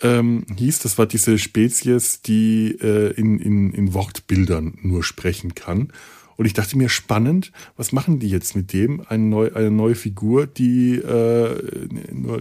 [0.00, 0.80] ähm, hieß.
[0.80, 5.92] Das war diese Spezies, die äh, in, in, in Wortbildern nur sprechen kann.
[6.42, 9.00] Und ich dachte mir, spannend, was machen die jetzt mit dem?
[9.06, 11.88] Eine, neu, eine neue Figur, die äh,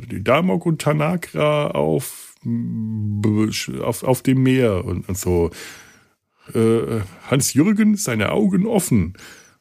[0.10, 2.34] die Damok und Tanakra auf,
[3.84, 5.52] auf, auf dem Meer und, und so.
[6.52, 9.14] Äh, Hans-Jürgen, seine Augen offen.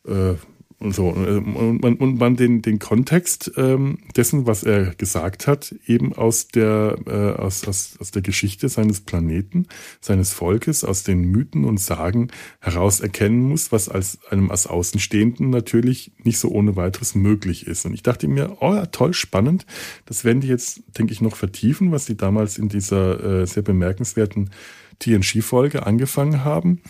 [0.09, 0.37] Äh,
[0.81, 1.09] und so.
[1.09, 6.49] Und man, und man den, den Kontext ähm, dessen, was er gesagt hat, eben aus
[6.49, 9.67] der, äh, aus, aus, aus der Geschichte seines Planeten,
[10.01, 12.29] seines Volkes, aus den Mythen und Sagen
[12.61, 17.85] heraus erkennen muss, was als einem als Außenstehenden natürlich nicht so ohne weiteres möglich ist.
[17.85, 19.67] Und ich dachte mir, oh ja, toll, spannend.
[20.07, 23.63] Das werden die jetzt, denke ich, noch vertiefen, was sie damals in dieser äh, sehr
[23.63, 24.51] bemerkenswerten
[24.99, 26.81] TNG-Folge angefangen haben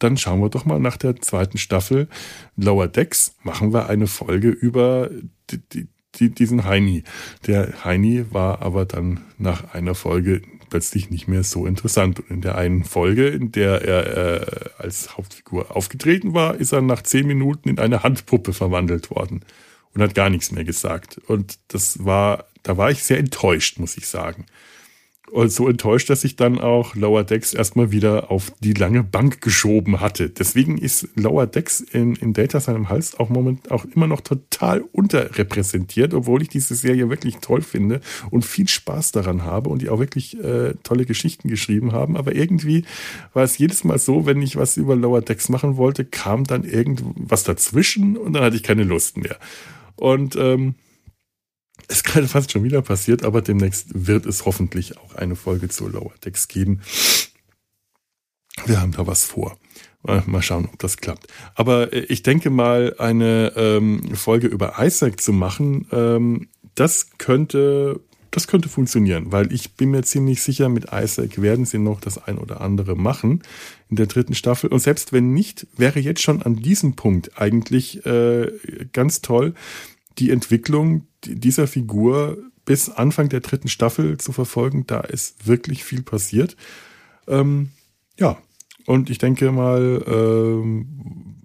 [0.00, 2.08] dann schauen wir doch mal nach der zweiten Staffel
[2.56, 5.10] Lower Decks, machen wir eine Folge über
[5.50, 7.04] die, die, die, diesen Heini.
[7.46, 12.20] Der Heini war aber dann nach einer Folge plötzlich nicht mehr so interessant.
[12.20, 16.80] Und in der einen Folge, in der er äh, als Hauptfigur aufgetreten war, ist er
[16.80, 19.44] nach zehn Minuten in eine Handpuppe verwandelt worden
[19.94, 21.18] und hat gar nichts mehr gesagt.
[21.26, 24.46] Und das war, da war ich sehr enttäuscht, muss ich sagen.
[25.30, 29.40] Und so enttäuscht, dass ich dann auch Lower Decks erstmal wieder auf die lange Bank
[29.40, 30.28] geschoben hatte.
[30.28, 34.80] Deswegen ist Lower Decks in, in Data seinem Hals auch moment auch immer noch total
[34.80, 38.00] unterrepräsentiert, obwohl ich diese Serie wirklich toll finde
[38.30, 42.16] und viel Spaß daran habe und die auch wirklich äh, tolle Geschichten geschrieben haben.
[42.16, 42.84] Aber irgendwie
[43.32, 46.64] war es jedes Mal so, wenn ich was über Lower Decks machen wollte, kam dann
[46.64, 49.36] irgendwas dazwischen und dann hatte ich keine Lust mehr.
[49.94, 50.74] Und ähm,
[51.90, 55.88] ist gerade fast schon wieder passiert, aber demnächst wird es hoffentlich auch eine Folge zu
[55.88, 56.80] Lower Decks geben.
[58.66, 59.56] Wir haben da was vor.
[60.02, 61.26] Mal schauen, ob das klappt.
[61.54, 68.00] Aber äh, ich denke mal, eine ähm, Folge über Isaac zu machen, ähm, das könnte,
[68.30, 72.16] das könnte funktionieren, weil ich bin mir ziemlich sicher, mit Isaac werden sie noch das
[72.16, 73.42] ein oder andere machen
[73.90, 74.70] in der dritten Staffel.
[74.70, 78.50] Und selbst wenn nicht, wäre jetzt schon an diesem Punkt eigentlich äh,
[78.92, 79.54] ganz toll,
[80.20, 84.86] die Entwicklung dieser Figur bis Anfang der dritten Staffel zu verfolgen.
[84.86, 86.56] Da ist wirklich viel passiert.
[87.26, 87.70] Ähm,
[88.18, 88.38] ja,
[88.86, 91.39] und ich denke mal, ähm,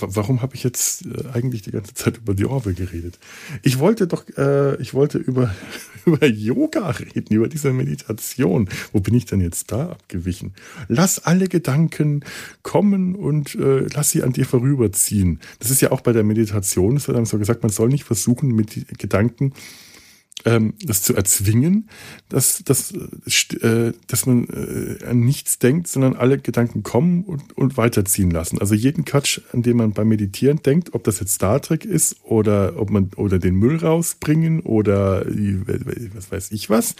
[0.00, 3.18] warum habe ich jetzt äh, eigentlich die ganze Zeit über die Orwell geredet?
[3.62, 5.54] Ich wollte doch, äh, ich wollte über,
[6.06, 8.68] über Yoga reden, über diese Meditation.
[8.92, 10.54] Wo bin ich denn jetzt da abgewichen?
[10.88, 12.24] Lass alle Gedanken
[12.62, 15.40] kommen und äh, lass sie an dir vorüberziehen.
[15.58, 18.04] Das ist ja auch bei der Meditation, es wird dann so gesagt, man soll nicht
[18.04, 19.52] versuchen, mit Gedanken
[20.44, 21.88] ähm, das zu erzwingen,
[22.28, 27.76] dass, dass, äh, dass man äh, an nichts denkt, sondern alle Gedanken kommen und, und
[27.76, 28.58] weiterziehen lassen.
[28.60, 32.16] Also jeden Quatsch, an dem man beim Meditieren denkt, ob das jetzt Star Trek ist
[32.22, 35.24] oder ob man oder den Müll rausbringen oder
[36.14, 36.94] was weiß ich was,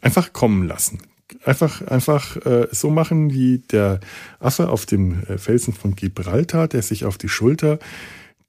[0.00, 0.98] einfach kommen lassen.
[1.44, 4.00] Einfach, einfach äh, so machen wie der
[4.38, 7.78] Affe auf dem äh, Felsen von Gibraltar, der sich auf die Schulter äh,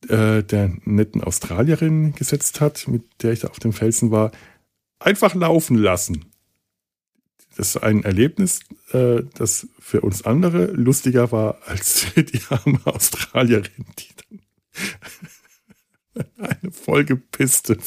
[0.07, 4.31] der netten Australierin gesetzt hat, mit der ich da auf dem Felsen war,
[4.99, 6.25] einfach laufen lassen.
[7.55, 13.85] Das ist ein Erlebnis, äh, das für uns andere lustiger war als die arme Australierin,
[13.99, 14.39] die dann
[16.37, 17.77] eine vollgepisste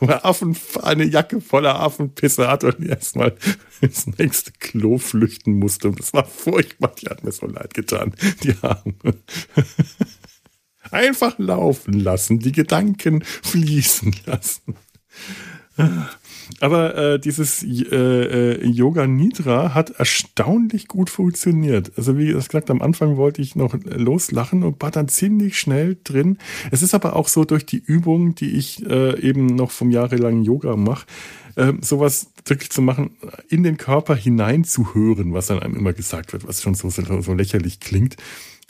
[0.00, 3.36] Affen, eine Jacke voller Affenpisse hat und erstmal
[3.80, 5.88] ins nächste Klo flüchten musste.
[5.88, 6.92] Und das war furchtbar.
[7.00, 8.94] Die hat mir so leid getan, die Arme.
[10.90, 14.76] Einfach laufen lassen, die Gedanken fließen lassen.
[16.60, 21.92] Aber äh, dieses äh, äh, Yoga Nidra hat erstaunlich gut funktioniert.
[21.96, 26.38] Also wie gesagt, am Anfang wollte ich noch loslachen und war dann ziemlich schnell drin.
[26.70, 30.42] Es ist aber auch so durch die Übung, die ich äh, eben noch vom jahrelangen
[30.42, 31.06] Yoga mache,
[31.54, 33.10] äh, sowas wirklich zu machen,
[33.48, 37.34] in den Körper hineinzuhören, was dann einem immer gesagt wird, was schon so, so, so
[37.34, 38.16] lächerlich klingt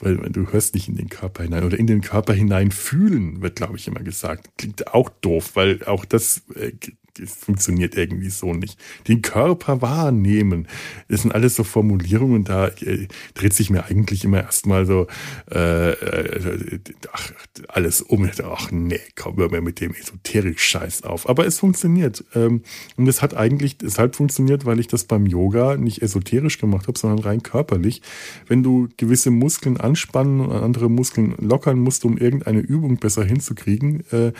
[0.00, 3.56] weil du hörst nicht in den Körper hinein oder in den Körper hinein fühlen, wird,
[3.56, 4.50] glaube ich, immer gesagt.
[4.56, 6.72] Klingt auch doof, weil auch das äh,
[7.20, 8.78] das funktioniert irgendwie so nicht.
[9.06, 10.68] Den Körper wahrnehmen,
[11.08, 15.06] das sind alles so Formulierungen, da äh, dreht sich mir eigentlich immer erstmal so
[15.50, 16.78] äh, äh,
[17.12, 17.32] ach,
[17.68, 18.28] alles um.
[18.44, 21.28] Ach nee, komm mir mit dem Esoterik-Scheiß auf.
[21.28, 22.24] Aber es funktioniert.
[22.34, 22.62] Ähm,
[22.96, 26.98] und es hat eigentlich deshalb funktioniert, weil ich das beim Yoga nicht esoterisch gemacht habe,
[26.98, 28.02] sondern rein körperlich.
[28.46, 34.04] Wenn du gewisse Muskeln anspannen und andere Muskeln lockern musst, um irgendeine Übung besser hinzukriegen,
[34.10, 34.32] äh,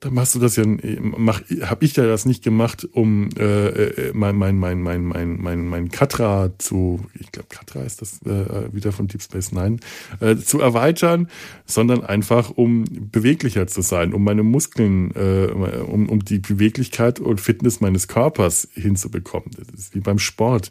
[0.00, 4.12] dann machst du das ja, mach, hab ich ja das nicht gemacht, um äh, äh,
[4.14, 8.72] mein, mein, mein, mein, mein, mein, mein Katra zu, ich glaube Katra ist das äh,
[8.72, 9.78] wieder von Deep Space Nine,
[10.20, 11.28] äh, zu erweitern,
[11.66, 17.40] sondern einfach um beweglicher zu sein, um meine Muskeln, äh, um, um die Beweglichkeit und
[17.40, 19.50] Fitness meines Körpers hinzubekommen.
[19.56, 20.70] Das ist wie beim Sport.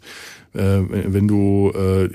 [0.54, 2.08] Äh, wenn du äh,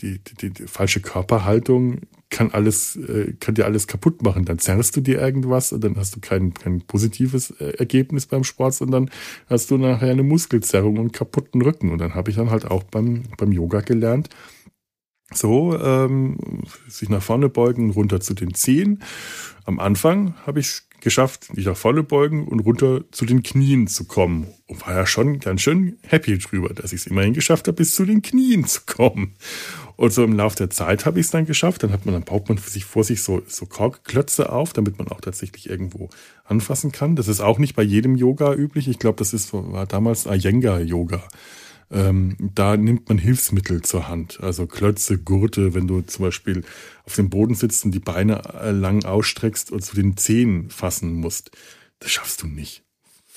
[0.00, 2.00] die, die, die falsche Körperhaltung
[2.30, 4.44] kann alles, äh, kann dir alles kaputt machen.
[4.44, 8.44] Dann zerrst du dir irgendwas und dann hast du kein, kein positives äh, Ergebnis beim
[8.44, 9.10] Sport, sondern
[9.48, 11.90] hast du nachher eine Muskelzerrung und kaputten Rücken.
[11.90, 14.28] Und dann habe ich dann halt auch beim, beim Yoga gelernt,
[15.32, 16.38] so, ähm,
[16.88, 19.02] sich nach vorne beugen, runter zu den Zehen.
[19.64, 23.86] Am Anfang habe ich es geschafft, mich nach vorne beugen und runter zu den Knien
[23.86, 24.48] zu kommen.
[24.66, 27.94] Und war ja schon ganz schön happy drüber, dass ich es immerhin geschafft habe, bis
[27.94, 29.34] zu den Knien zu kommen.
[29.96, 31.82] Und so im Laufe der Zeit habe ich es dann geschafft.
[31.82, 35.08] Dann hat man, dann baut man sich vor sich so, so Korkklötze auf, damit man
[35.08, 36.08] auch tatsächlich irgendwo
[36.44, 37.16] anfassen kann.
[37.16, 38.88] Das ist auch nicht bei jedem Yoga üblich.
[38.88, 41.22] Ich glaube, das ist, war damals Iyengar-Yoga.
[41.90, 46.64] Ähm, da nimmt man Hilfsmittel zur Hand, also Klötze, Gurte, wenn du zum Beispiel
[47.04, 51.14] auf dem Boden sitzt und die Beine äh, lang ausstreckst und zu den Zehen fassen
[51.14, 51.50] musst.
[52.00, 52.84] Das schaffst du nicht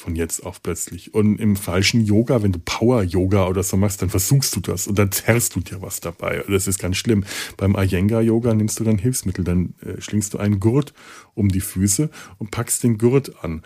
[0.01, 1.13] von jetzt auf plötzlich.
[1.13, 4.97] Und im falschen Yoga, wenn du Power-Yoga oder so machst, dann versuchst du das und
[4.97, 6.43] dann zerrst du dir was dabei.
[6.49, 7.23] Das ist ganz schlimm.
[7.55, 10.93] Beim Iyengar-Yoga nimmst du dann Hilfsmittel, dann äh, schlingst du einen Gurt
[11.35, 13.61] um die Füße und packst den Gurt an.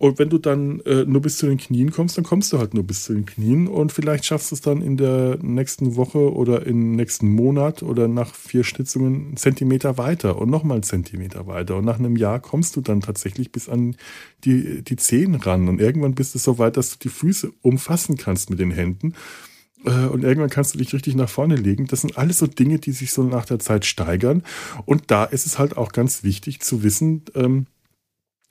[0.00, 2.72] Und wenn du dann äh, nur bis zu den Knien kommst, dann kommst du halt
[2.72, 6.32] nur bis zu den Knien und vielleicht schaffst du es dann in der nächsten Woche
[6.32, 11.46] oder im nächsten Monat oder nach vier Schnitzungen einen Zentimeter weiter und nochmal einen Zentimeter
[11.46, 11.76] weiter.
[11.76, 13.94] Und nach einem Jahr kommst du dann tatsächlich bis an
[14.44, 15.68] die, die Zehen ran.
[15.68, 19.12] Und irgendwann bist du so weit, dass du die Füße umfassen kannst mit den Händen.
[19.84, 21.86] Äh, und irgendwann kannst du dich richtig nach vorne legen.
[21.88, 24.44] Das sind alles so Dinge, die sich so nach der Zeit steigern.
[24.86, 27.66] Und da ist es halt auch ganz wichtig zu wissen, ähm,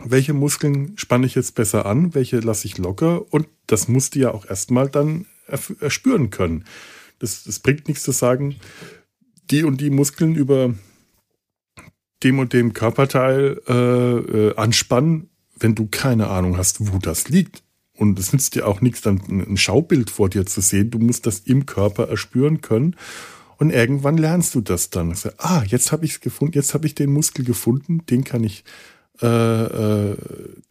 [0.04, 4.20] welche Muskeln spanne ich jetzt besser an, welche lasse ich locker und das musst du
[4.20, 5.26] ja auch erstmal dann
[5.80, 6.66] erspüren können.
[7.20, 8.56] Das, das bringt nichts zu sagen,
[9.52, 10.74] die und die Muskeln über
[12.24, 17.64] dem und dem Körperteil äh, äh, anspannen, wenn du keine Ahnung hast, wo das liegt.
[17.96, 20.90] Und es nützt dir auch nichts, dann ein Schaubild vor dir zu sehen.
[20.90, 22.96] Du musst das im Körper erspüren können.
[23.58, 25.14] Und irgendwann lernst du das dann.
[25.38, 28.64] ah, jetzt habe ich es gefunden, jetzt habe ich den Muskel gefunden, den kann ich
[29.22, 30.16] äh, äh,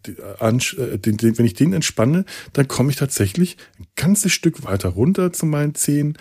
[0.06, 4.90] äh, den, den, wenn ich den entspanne, dann komme ich tatsächlich ein ganzes Stück weiter
[4.90, 6.16] runter zu meinen Zehen.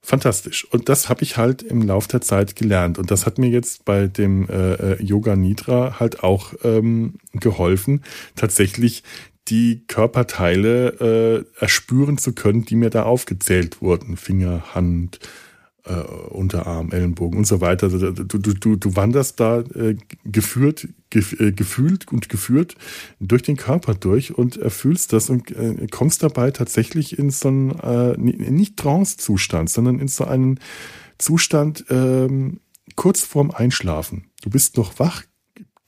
[0.00, 0.64] Fantastisch.
[0.70, 2.96] Und das habe ich halt im Laufe der Zeit gelernt.
[2.98, 8.04] Und das hat mir jetzt bei dem äh, äh, Yoga Nidra halt auch ähm, geholfen,
[8.36, 9.02] tatsächlich
[9.48, 14.16] die Körperteile äh, erspüren zu können, die mir da aufgezählt wurden.
[14.16, 15.18] Finger, Hand,
[15.86, 15.92] äh,
[16.30, 17.86] Unterarm, Ellenbogen und so weiter.
[17.86, 22.74] Also, du, du, du, du wanderst da äh, geführt, gef, äh, gefühlt und geführt
[23.20, 27.70] durch den Körper durch und erfüllst das und äh, kommst dabei tatsächlich in so einen,
[27.80, 30.60] äh, nicht Trance-Zustand, sondern in so einen
[31.18, 32.60] Zustand ähm,
[32.94, 34.26] kurz vorm Einschlafen.
[34.42, 35.22] Du bist noch wach,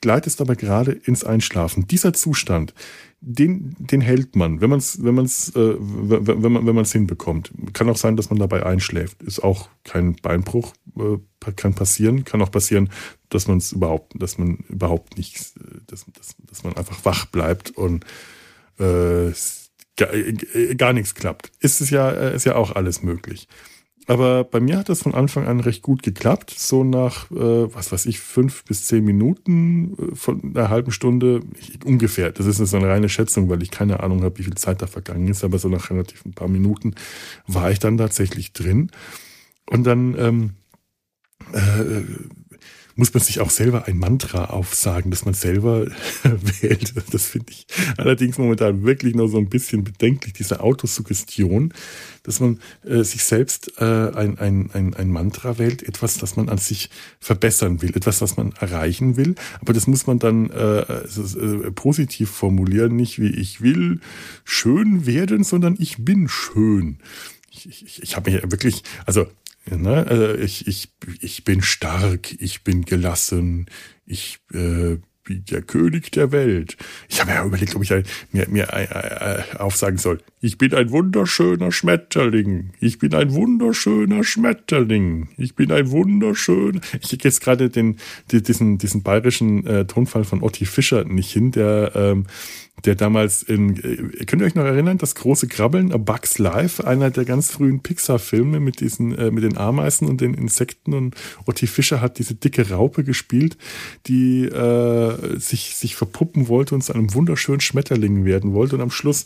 [0.01, 1.87] gleitest aber gerade ins Einschlafen.
[1.87, 2.75] Dieser Zustand,
[3.21, 7.51] den, den hält man, wenn man es wenn man's, äh, wenn, man wenn man's hinbekommt.
[7.73, 9.23] Kann auch sein, dass man dabei einschläft.
[9.23, 11.19] Ist auch kein Beinbruch, äh,
[11.57, 12.25] kann passieren.
[12.25, 12.91] Kann auch passieren,
[13.29, 15.55] dass man es überhaupt, dass man überhaupt nicht,
[15.89, 18.05] dass, dass, dass man einfach wach bleibt und
[18.79, 19.33] äh,
[19.97, 21.51] gar, äh, gar nichts klappt.
[21.61, 23.49] Ist es ja, ist ja auch alles möglich.
[24.09, 26.55] Aber bei mir hat das von Anfang an recht gut geklappt.
[26.57, 31.43] So nach, äh, was weiß ich, fünf bis zehn Minuten äh, von einer halben Stunde
[31.61, 32.33] ich, ungefähr.
[32.33, 34.87] Das ist so eine reine Schätzung, weil ich keine Ahnung habe, wie viel Zeit da
[34.87, 35.45] vergangen ist.
[35.45, 36.95] Aber so nach relativ ein paar Minuten
[37.47, 38.91] war ich dann tatsächlich drin.
[39.71, 40.51] Und dann ähm,
[41.53, 42.03] äh,
[42.99, 45.87] muss man sich auch selber ein Mantra aufsagen, dass man selber
[46.25, 46.95] wählt.
[47.13, 47.65] Das finde ich
[47.97, 51.73] allerdings momentan wirklich noch so ein bisschen bedenklich, diese Autosuggestion,
[52.25, 56.49] dass man äh, sich selbst äh, ein, ein, ein, ein Mantra wählt, etwas, das man
[56.49, 56.91] an sich
[57.21, 59.37] verbessern will, etwas, was man erreichen will.
[59.61, 64.01] Aber das muss man dann äh, äh, positiv formulieren, nicht wie ich will
[64.43, 66.99] schön werden, sondern ich bin schön.
[67.53, 69.29] Ich, ich, ich habe mir wirklich, also
[69.77, 70.07] Ne?
[70.07, 73.67] Also ich, ich, ich bin stark, ich bin gelassen,
[74.07, 76.77] ich äh, bin der König der Welt.
[77.09, 77.91] Ich habe ja überlegt, ob ich
[78.33, 80.23] mir, mir äh, äh, aufsagen soll.
[80.41, 82.71] Ich bin ein wunderschöner Schmetterling.
[82.79, 85.29] Ich bin ein wunderschöner Schmetterling.
[85.37, 86.81] Ich bin ein wunderschöner.
[87.01, 87.97] Ich kriege jetzt gerade den,
[88.31, 92.27] diesen, diesen bayerischen äh, Tonfall von Otti Fischer nicht hin, der ähm,
[92.85, 96.87] der damals in, äh, könnt ihr euch noch erinnern, das große Krabbeln, A Bugs Life,
[96.87, 101.15] einer der ganz frühen Pixar-Filme mit diesen, äh, mit den Ameisen und den Insekten und
[101.47, 103.57] Otti Fischer hat diese dicke Raupe gespielt,
[104.07, 108.91] die äh, sich, sich verpuppen wollte und zu einem wunderschönen Schmetterling werden wollte und am
[108.91, 109.25] Schluss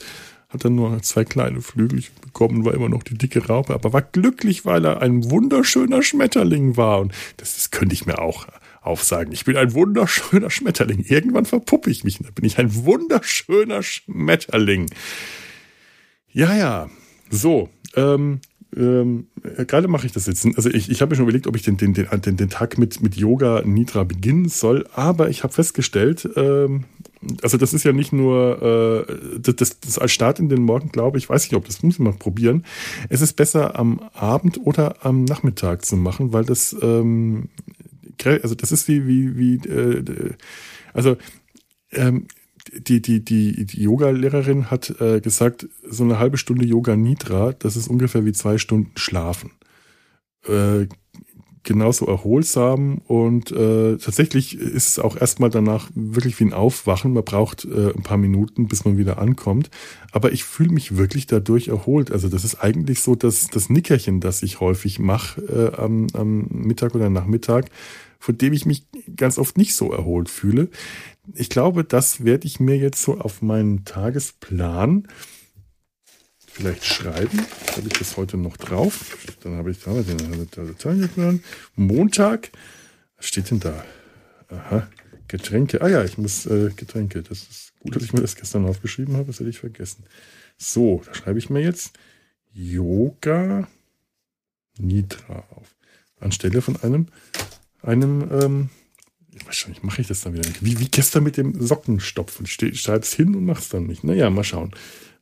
[0.53, 4.03] hat er nur zwei kleine Flügel bekommen, war immer noch die dicke Raupe, aber war
[4.03, 8.46] glücklich, weil er ein wunderschöner Schmetterling war und das, das könnte ich mir auch
[8.82, 9.32] aufsagen.
[9.32, 11.05] Ich bin ein wunderschöner Schmetterling.
[11.07, 12.18] Irgendwann verpuppe ich mich.
[12.18, 14.86] Da bin ich ein wunderschöner Schmetterling.
[16.32, 16.90] Ja, ja.
[17.30, 18.40] So, ähm,
[18.76, 19.28] ähm,
[19.66, 20.46] gerade mache ich das jetzt.
[20.57, 23.03] Also ich, ich habe mir schon überlegt, ob ich den, den, den, den Tag mit,
[23.03, 26.84] mit Yoga Nidra beginnen soll, aber ich habe festgestellt, ähm,
[27.43, 31.18] also das ist ja nicht nur äh, das, das als Start in den Morgen, glaube
[31.18, 32.64] ich, weiß ich, ob das muss ich mal probieren.
[33.09, 37.49] Es ist besser am Abend oder am Nachmittag zu machen, weil das ähm,
[38.25, 40.35] also das ist wie, wie, wie, äh,
[40.93, 41.16] also
[41.93, 42.27] ähm,
[42.73, 47.77] die, die, die, die Yoga-Lehrerin hat äh, gesagt, so eine halbe Stunde Yoga Nidra, das
[47.77, 49.51] ist ungefähr wie zwei Stunden Schlafen.
[50.47, 50.87] Äh,
[51.64, 57.12] genauso erholsam und äh, tatsächlich ist es auch erstmal danach wirklich wie ein Aufwachen.
[57.12, 59.70] Man braucht äh, ein paar Minuten, bis man wieder ankommt.
[60.10, 62.10] Aber ich fühle mich wirklich dadurch erholt.
[62.10, 66.46] Also das ist eigentlich so dass das Nickerchen, das ich häufig mache äh, am, am
[66.50, 67.70] Mittag oder Nachmittag,
[68.18, 68.86] von dem ich mich
[69.16, 70.68] ganz oft nicht so erholt fühle.
[71.34, 75.06] ich glaube, das werde ich mir jetzt so auf meinen Tagesplan
[76.53, 77.46] vielleicht schreiben.
[77.76, 79.16] Habe ich das heute noch drauf?
[79.42, 81.42] Dann habe ich da den Tagesplan.
[81.74, 82.50] Montag.
[83.16, 83.84] Was steht denn da?
[84.48, 84.88] Aha.
[85.28, 85.80] Getränke.
[85.80, 87.22] Ah ja, ich muss äh, Getränke.
[87.22, 89.26] Das ist gut, dass ich mir das gestern aufgeschrieben habe.
[89.26, 90.05] Das hätte ich vergessen.
[90.59, 91.98] So, da schreibe ich mir jetzt
[92.53, 93.66] Yoga
[94.78, 95.74] Nitra auf.
[96.20, 97.07] Anstelle von einem,
[97.82, 98.70] einem, ähm,
[99.44, 100.64] wahrscheinlich mache ich das dann wieder nicht.
[100.64, 102.46] Wie, wie gestern mit dem Sockenstopfen.
[102.46, 104.05] Schreib's hin und mach's dann nicht.
[104.05, 104.72] Naja, mal schauen.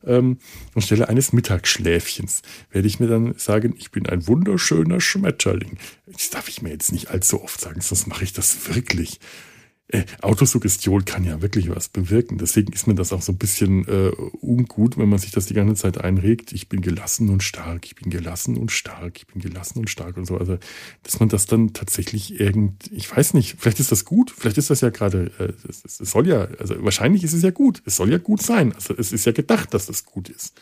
[0.05, 0.37] Ähm,
[0.73, 2.41] anstelle eines Mittagsschläfchens
[2.71, 5.77] werde ich mir dann sagen, ich bin ein wunderschöner Schmetterling.
[6.07, 9.19] Das darf ich mir jetzt nicht allzu oft sagen, sonst mache ich das wirklich
[9.91, 12.37] äh, Autosuggestion kann ja wirklich was bewirken.
[12.37, 14.11] Deswegen ist mir das auch so ein bisschen äh,
[14.41, 16.53] ungut, wenn man sich das die ganze Zeit einregt.
[16.53, 20.17] Ich bin gelassen und stark, ich bin gelassen und stark, ich bin gelassen und stark
[20.17, 20.37] und so.
[20.37, 20.57] Also,
[21.03, 24.69] dass man das dann tatsächlich irgend, ich weiß nicht, vielleicht ist das gut, vielleicht ist
[24.69, 27.95] das ja gerade, äh, es, es soll ja, also wahrscheinlich ist es ja gut, es
[27.95, 28.73] soll ja gut sein.
[28.73, 30.53] Also es ist ja gedacht, dass das gut ist.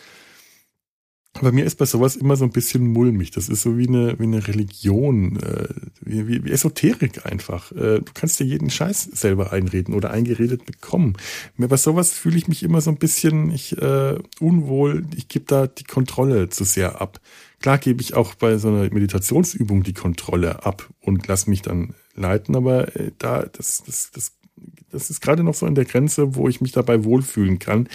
[1.39, 3.31] Aber mir ist bei sowas immer so ein bisschen mulmig.
[3.31, 5.67] Das ist so wie eine, wie eine Religion, äh,
[6.01, 7.71] wie, wie, wie Esoterik einfach.
[7.71, 11.13] Äh, du kannst dir jeden Scheiß selber einreden oder eingeredet bekommen.
[11.57, 15.05] Bei sowas fühle ich mich immer so ein bisschen ich, äh, unwohl.
[15.15, 17.19] Ich gebe da die Kontrolle zu sehr ab.
[17.61, 21.93] Klar gebe ich auch bei so einer Meditationsübung die Kontrolle ab und lass mich dann
[22.15, 24.33] leiten, aber äh, da, das, das, das
[24.91, 27.87] das ist gerade noch so in der Grenze, wo ich mich dabei wohlfühlen kann.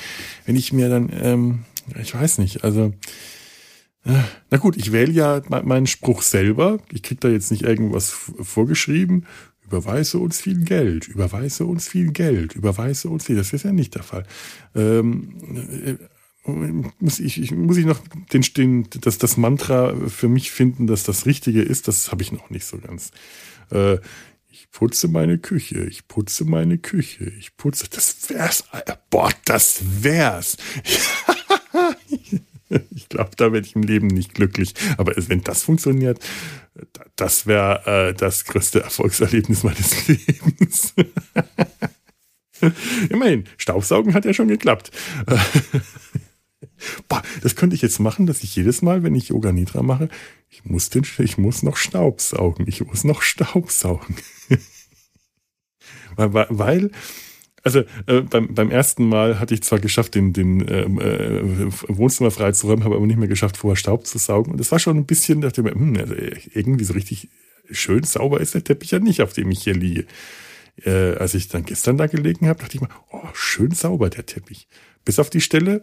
[0.47, 1.65] Wenn ich mir dann, ähm,
[2.01, 2.93] ich weiß nicht, also
[4.51, 6.79] na gut, ich wähle ja meinen Spruch selber.
[6.93, 9.27] Ich krieg da jetzt nicht irgendwas vorgeschrieben.
[9.65, 13.37] Überweise uns viel Geld, überweise uns viel Geld, überweise uns viel.
[13.37, 14.27] Das ist ja nicht der Fall.
[14.75, 15.39] Ähm,
[15.87, 15.97] äh,
[17.01, 18.01] muss ich, ich, muss ich noch
[18.33, 22.31] den, den, das, das Mantra für mich finden, dass das Richtige ist, das habe ich
[22.31, 23.11] noch nicht so ganz.
[23.71, 23.97] Äh,
[24.51, 27.87] ich putze meine Küche, ich putze meine Küche, ich putze.
[27.89, 28.65] Das wär's.
[29.09, 30.59] Boah, das wär's.
[32.91, 34.75] ich glaube, da werde ich im Leben nicht glücklich.
[34.97, 36.19] Aber wenn das funktioniert,
[37.17, 40.95] das wäre äh, das größte Erfolgserlebnis meines Lebens.
[43.11, 44.91] Immerhin, Staubsaugen hat ja schon geklappt.
[47.09, 50.09] Boah, das könnte ich jetzt machen, dass ich jedes Mal, wenn ich Yoga Nidra mache,
[50.49, 52.67] ich muss, den, ich muss noch Staubsaugen.
[52.69, 54.17] Ich muss noch Staubsaugen.
[56.17, 56.91] weil, weil
[57.65, 62.31] also äh, beim, beim ersten Mal hatte ich zwar geschafft, den, den ähm, äh, Wohnzimmer
[62.31, 64.53] freizuräumen, habe aber nicht mehr geschafft, vorher Staub zu saugen.
[64.53, 66.15] Und das war schon ein bisschen, dachte ich mir, hm, also
[66.53, 67.31] irgendwie so richtig
[67.71, 70.05] schön sauber ist der Teppich ja nicht, auf dem ich hier liege.
[70.85, 74.27] Äh, als ich dann gestern da gelegen habe, dachte ich mir, oh, schön sauber der
[74.27, 74.69] Teppich.
[75.07, 75.81] Bis auf die Stelle,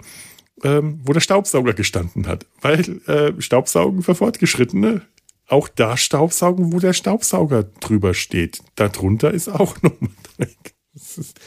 [0.63, 2.45] ähm, wo der Staubsauger gestanden hat.
[2.61, 5.01] Weil äh, Staubsaugen für Fortgeschrittene
[5.47, 8.61] auch da Staubsaugen, wo der Staubsauger drüber steht.
[8.75, 10.75] Darunter ist auch nochmal Dreck.
[10.93, 11.39] Das ist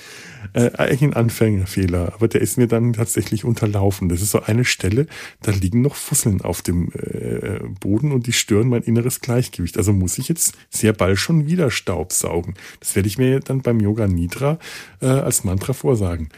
[0.55, 4.09] äh, eigentlich ein Anfängerfehler, aber der ist mir dann tatsächlich unterlaufen.
[4.09, 5.07] Das ist so eine Stelle,
[5.43, 9.77] da liegen noch Fusseln auf dem äh, Boden und die stören mein inneres Gleichgewicht.
[9.77, 12.55] Also muss ich jetzt sehr bald schon wieder Staub saugen.
[12.81, 14.59] Das werde ich mir dann beim Yoga Nidra
[15.03, 16.31] äh, als Mantra vorsagen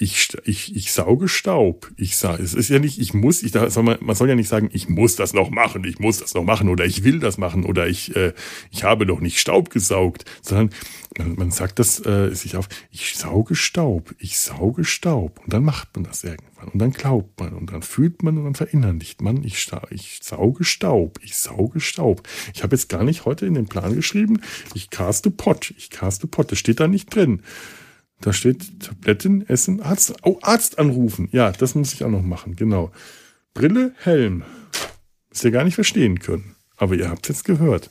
[0.00, 1.90] ich, ich, ich, sauge Staub.
[1.96, 4.48] Ich sage, es ist ja nicht, ich muss, ich, soll man, man soll ja nicht
[4.48, 7.36] sagen, ich muss das noch machen, ich muss das noch machen oder ich will das
[7.36, 8.32] machen oder ich, äh,
[8.70, 10.70] ich habe noch nicht Staub gesaugt, sondern
[11.18, 15.64] man, man sagt das äh, sich auf, ich sauge Staub, ich sauge Staub und dann
[15.64, 19.20] macht man das irgendwann und dann glaubt man und dann fühlt man und dann verinnerlicht
[19.20, 22.22] man, ich, ich sauge Staub, ich sauge Staub.
[22.54, 24.42] Ich habe jetzt gar nicht heute in den Plan geschrieben,
[24.74, 27.42] ich caste Pott, ich caste Pott, das steht da nicht drin.
[28.20, 30.14] Da steht Tabletten, Essen, Arzt.
[30.22, 31.28] Oh, Arzt anrufen.
[31.32, 32.56] Ja, das muss ich auch noch machen.
[32.56, 32.90] Genau.
[33.54, 34.44] Brille, Helm.
[35.30, 36.56] Müsst ihr gar nicht verstehen können.
[36.76, 37.90] Aber ihr habt es jetzt gehört.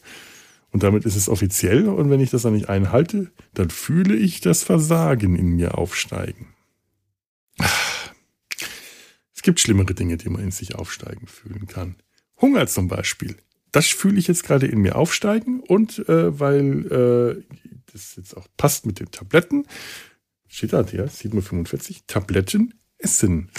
[0.71, 1.87] Und damit ist es offiziell.
[1.87, 6.47] Und wenn ich das dann nicht einhalte, dann fühle ich das Versagen in mir aufsteigen.
[9.33, 11.95] Es gibt schlimmere Dinge, die man in sich aufsteigen fühlen kann.
[12.41, 13.37] Hunger zum Beispiel.
[13.71, 15.61] Das fühle ich jetzt gerade in mir aufsteigen.
[15.61, 17.57] Und äh, weil äh,
[17.91, 19.65] das jetzt auch passt mit den Tabletten,
[20.47, 23.49] steht da, ja, 7.45 Uhr, Tabletten essen.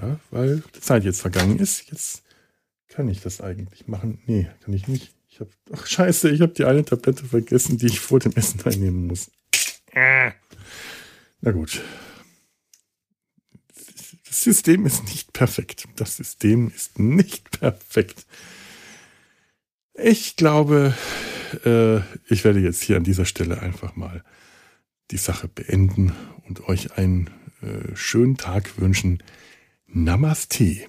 [0.00, 1.90] Ja, weil die Zeit jetzt vergangen ist.
[1.90, 2.22] Jetzt
[2.88, 4.20] kann ich das eigentlich machen.
[4.26, 5.14] Nee, kann ich nicht.
[5.28, 8.60] Ich habe, ach scheiße, ich habe die eine Tablette vergessen, die ich vor dem Essen
[8.64, 9.30] einnehmen muss.
[11.40, 11.82] Na gut.
[14.26, 15.86] Das System ist nicht perfekt.
[15.96, 18.26] Das System ist nicht perfekt.
[19.94, 20.94] Ich glaube,
[21.64, 21.98] äh,
[22.32, 24.24] ich werde jetzt hier an dieser Stelle einfach mal
[25.10, 26.12] die Sache beenden
[26.48, 27.30] und euch einen
[27.62, 29.22] äh, schönen Tag wünschen.
[29.86, 30.86] Namaste.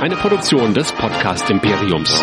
[0.00, 2.22] Eine Produktion des Podcast Imperiums.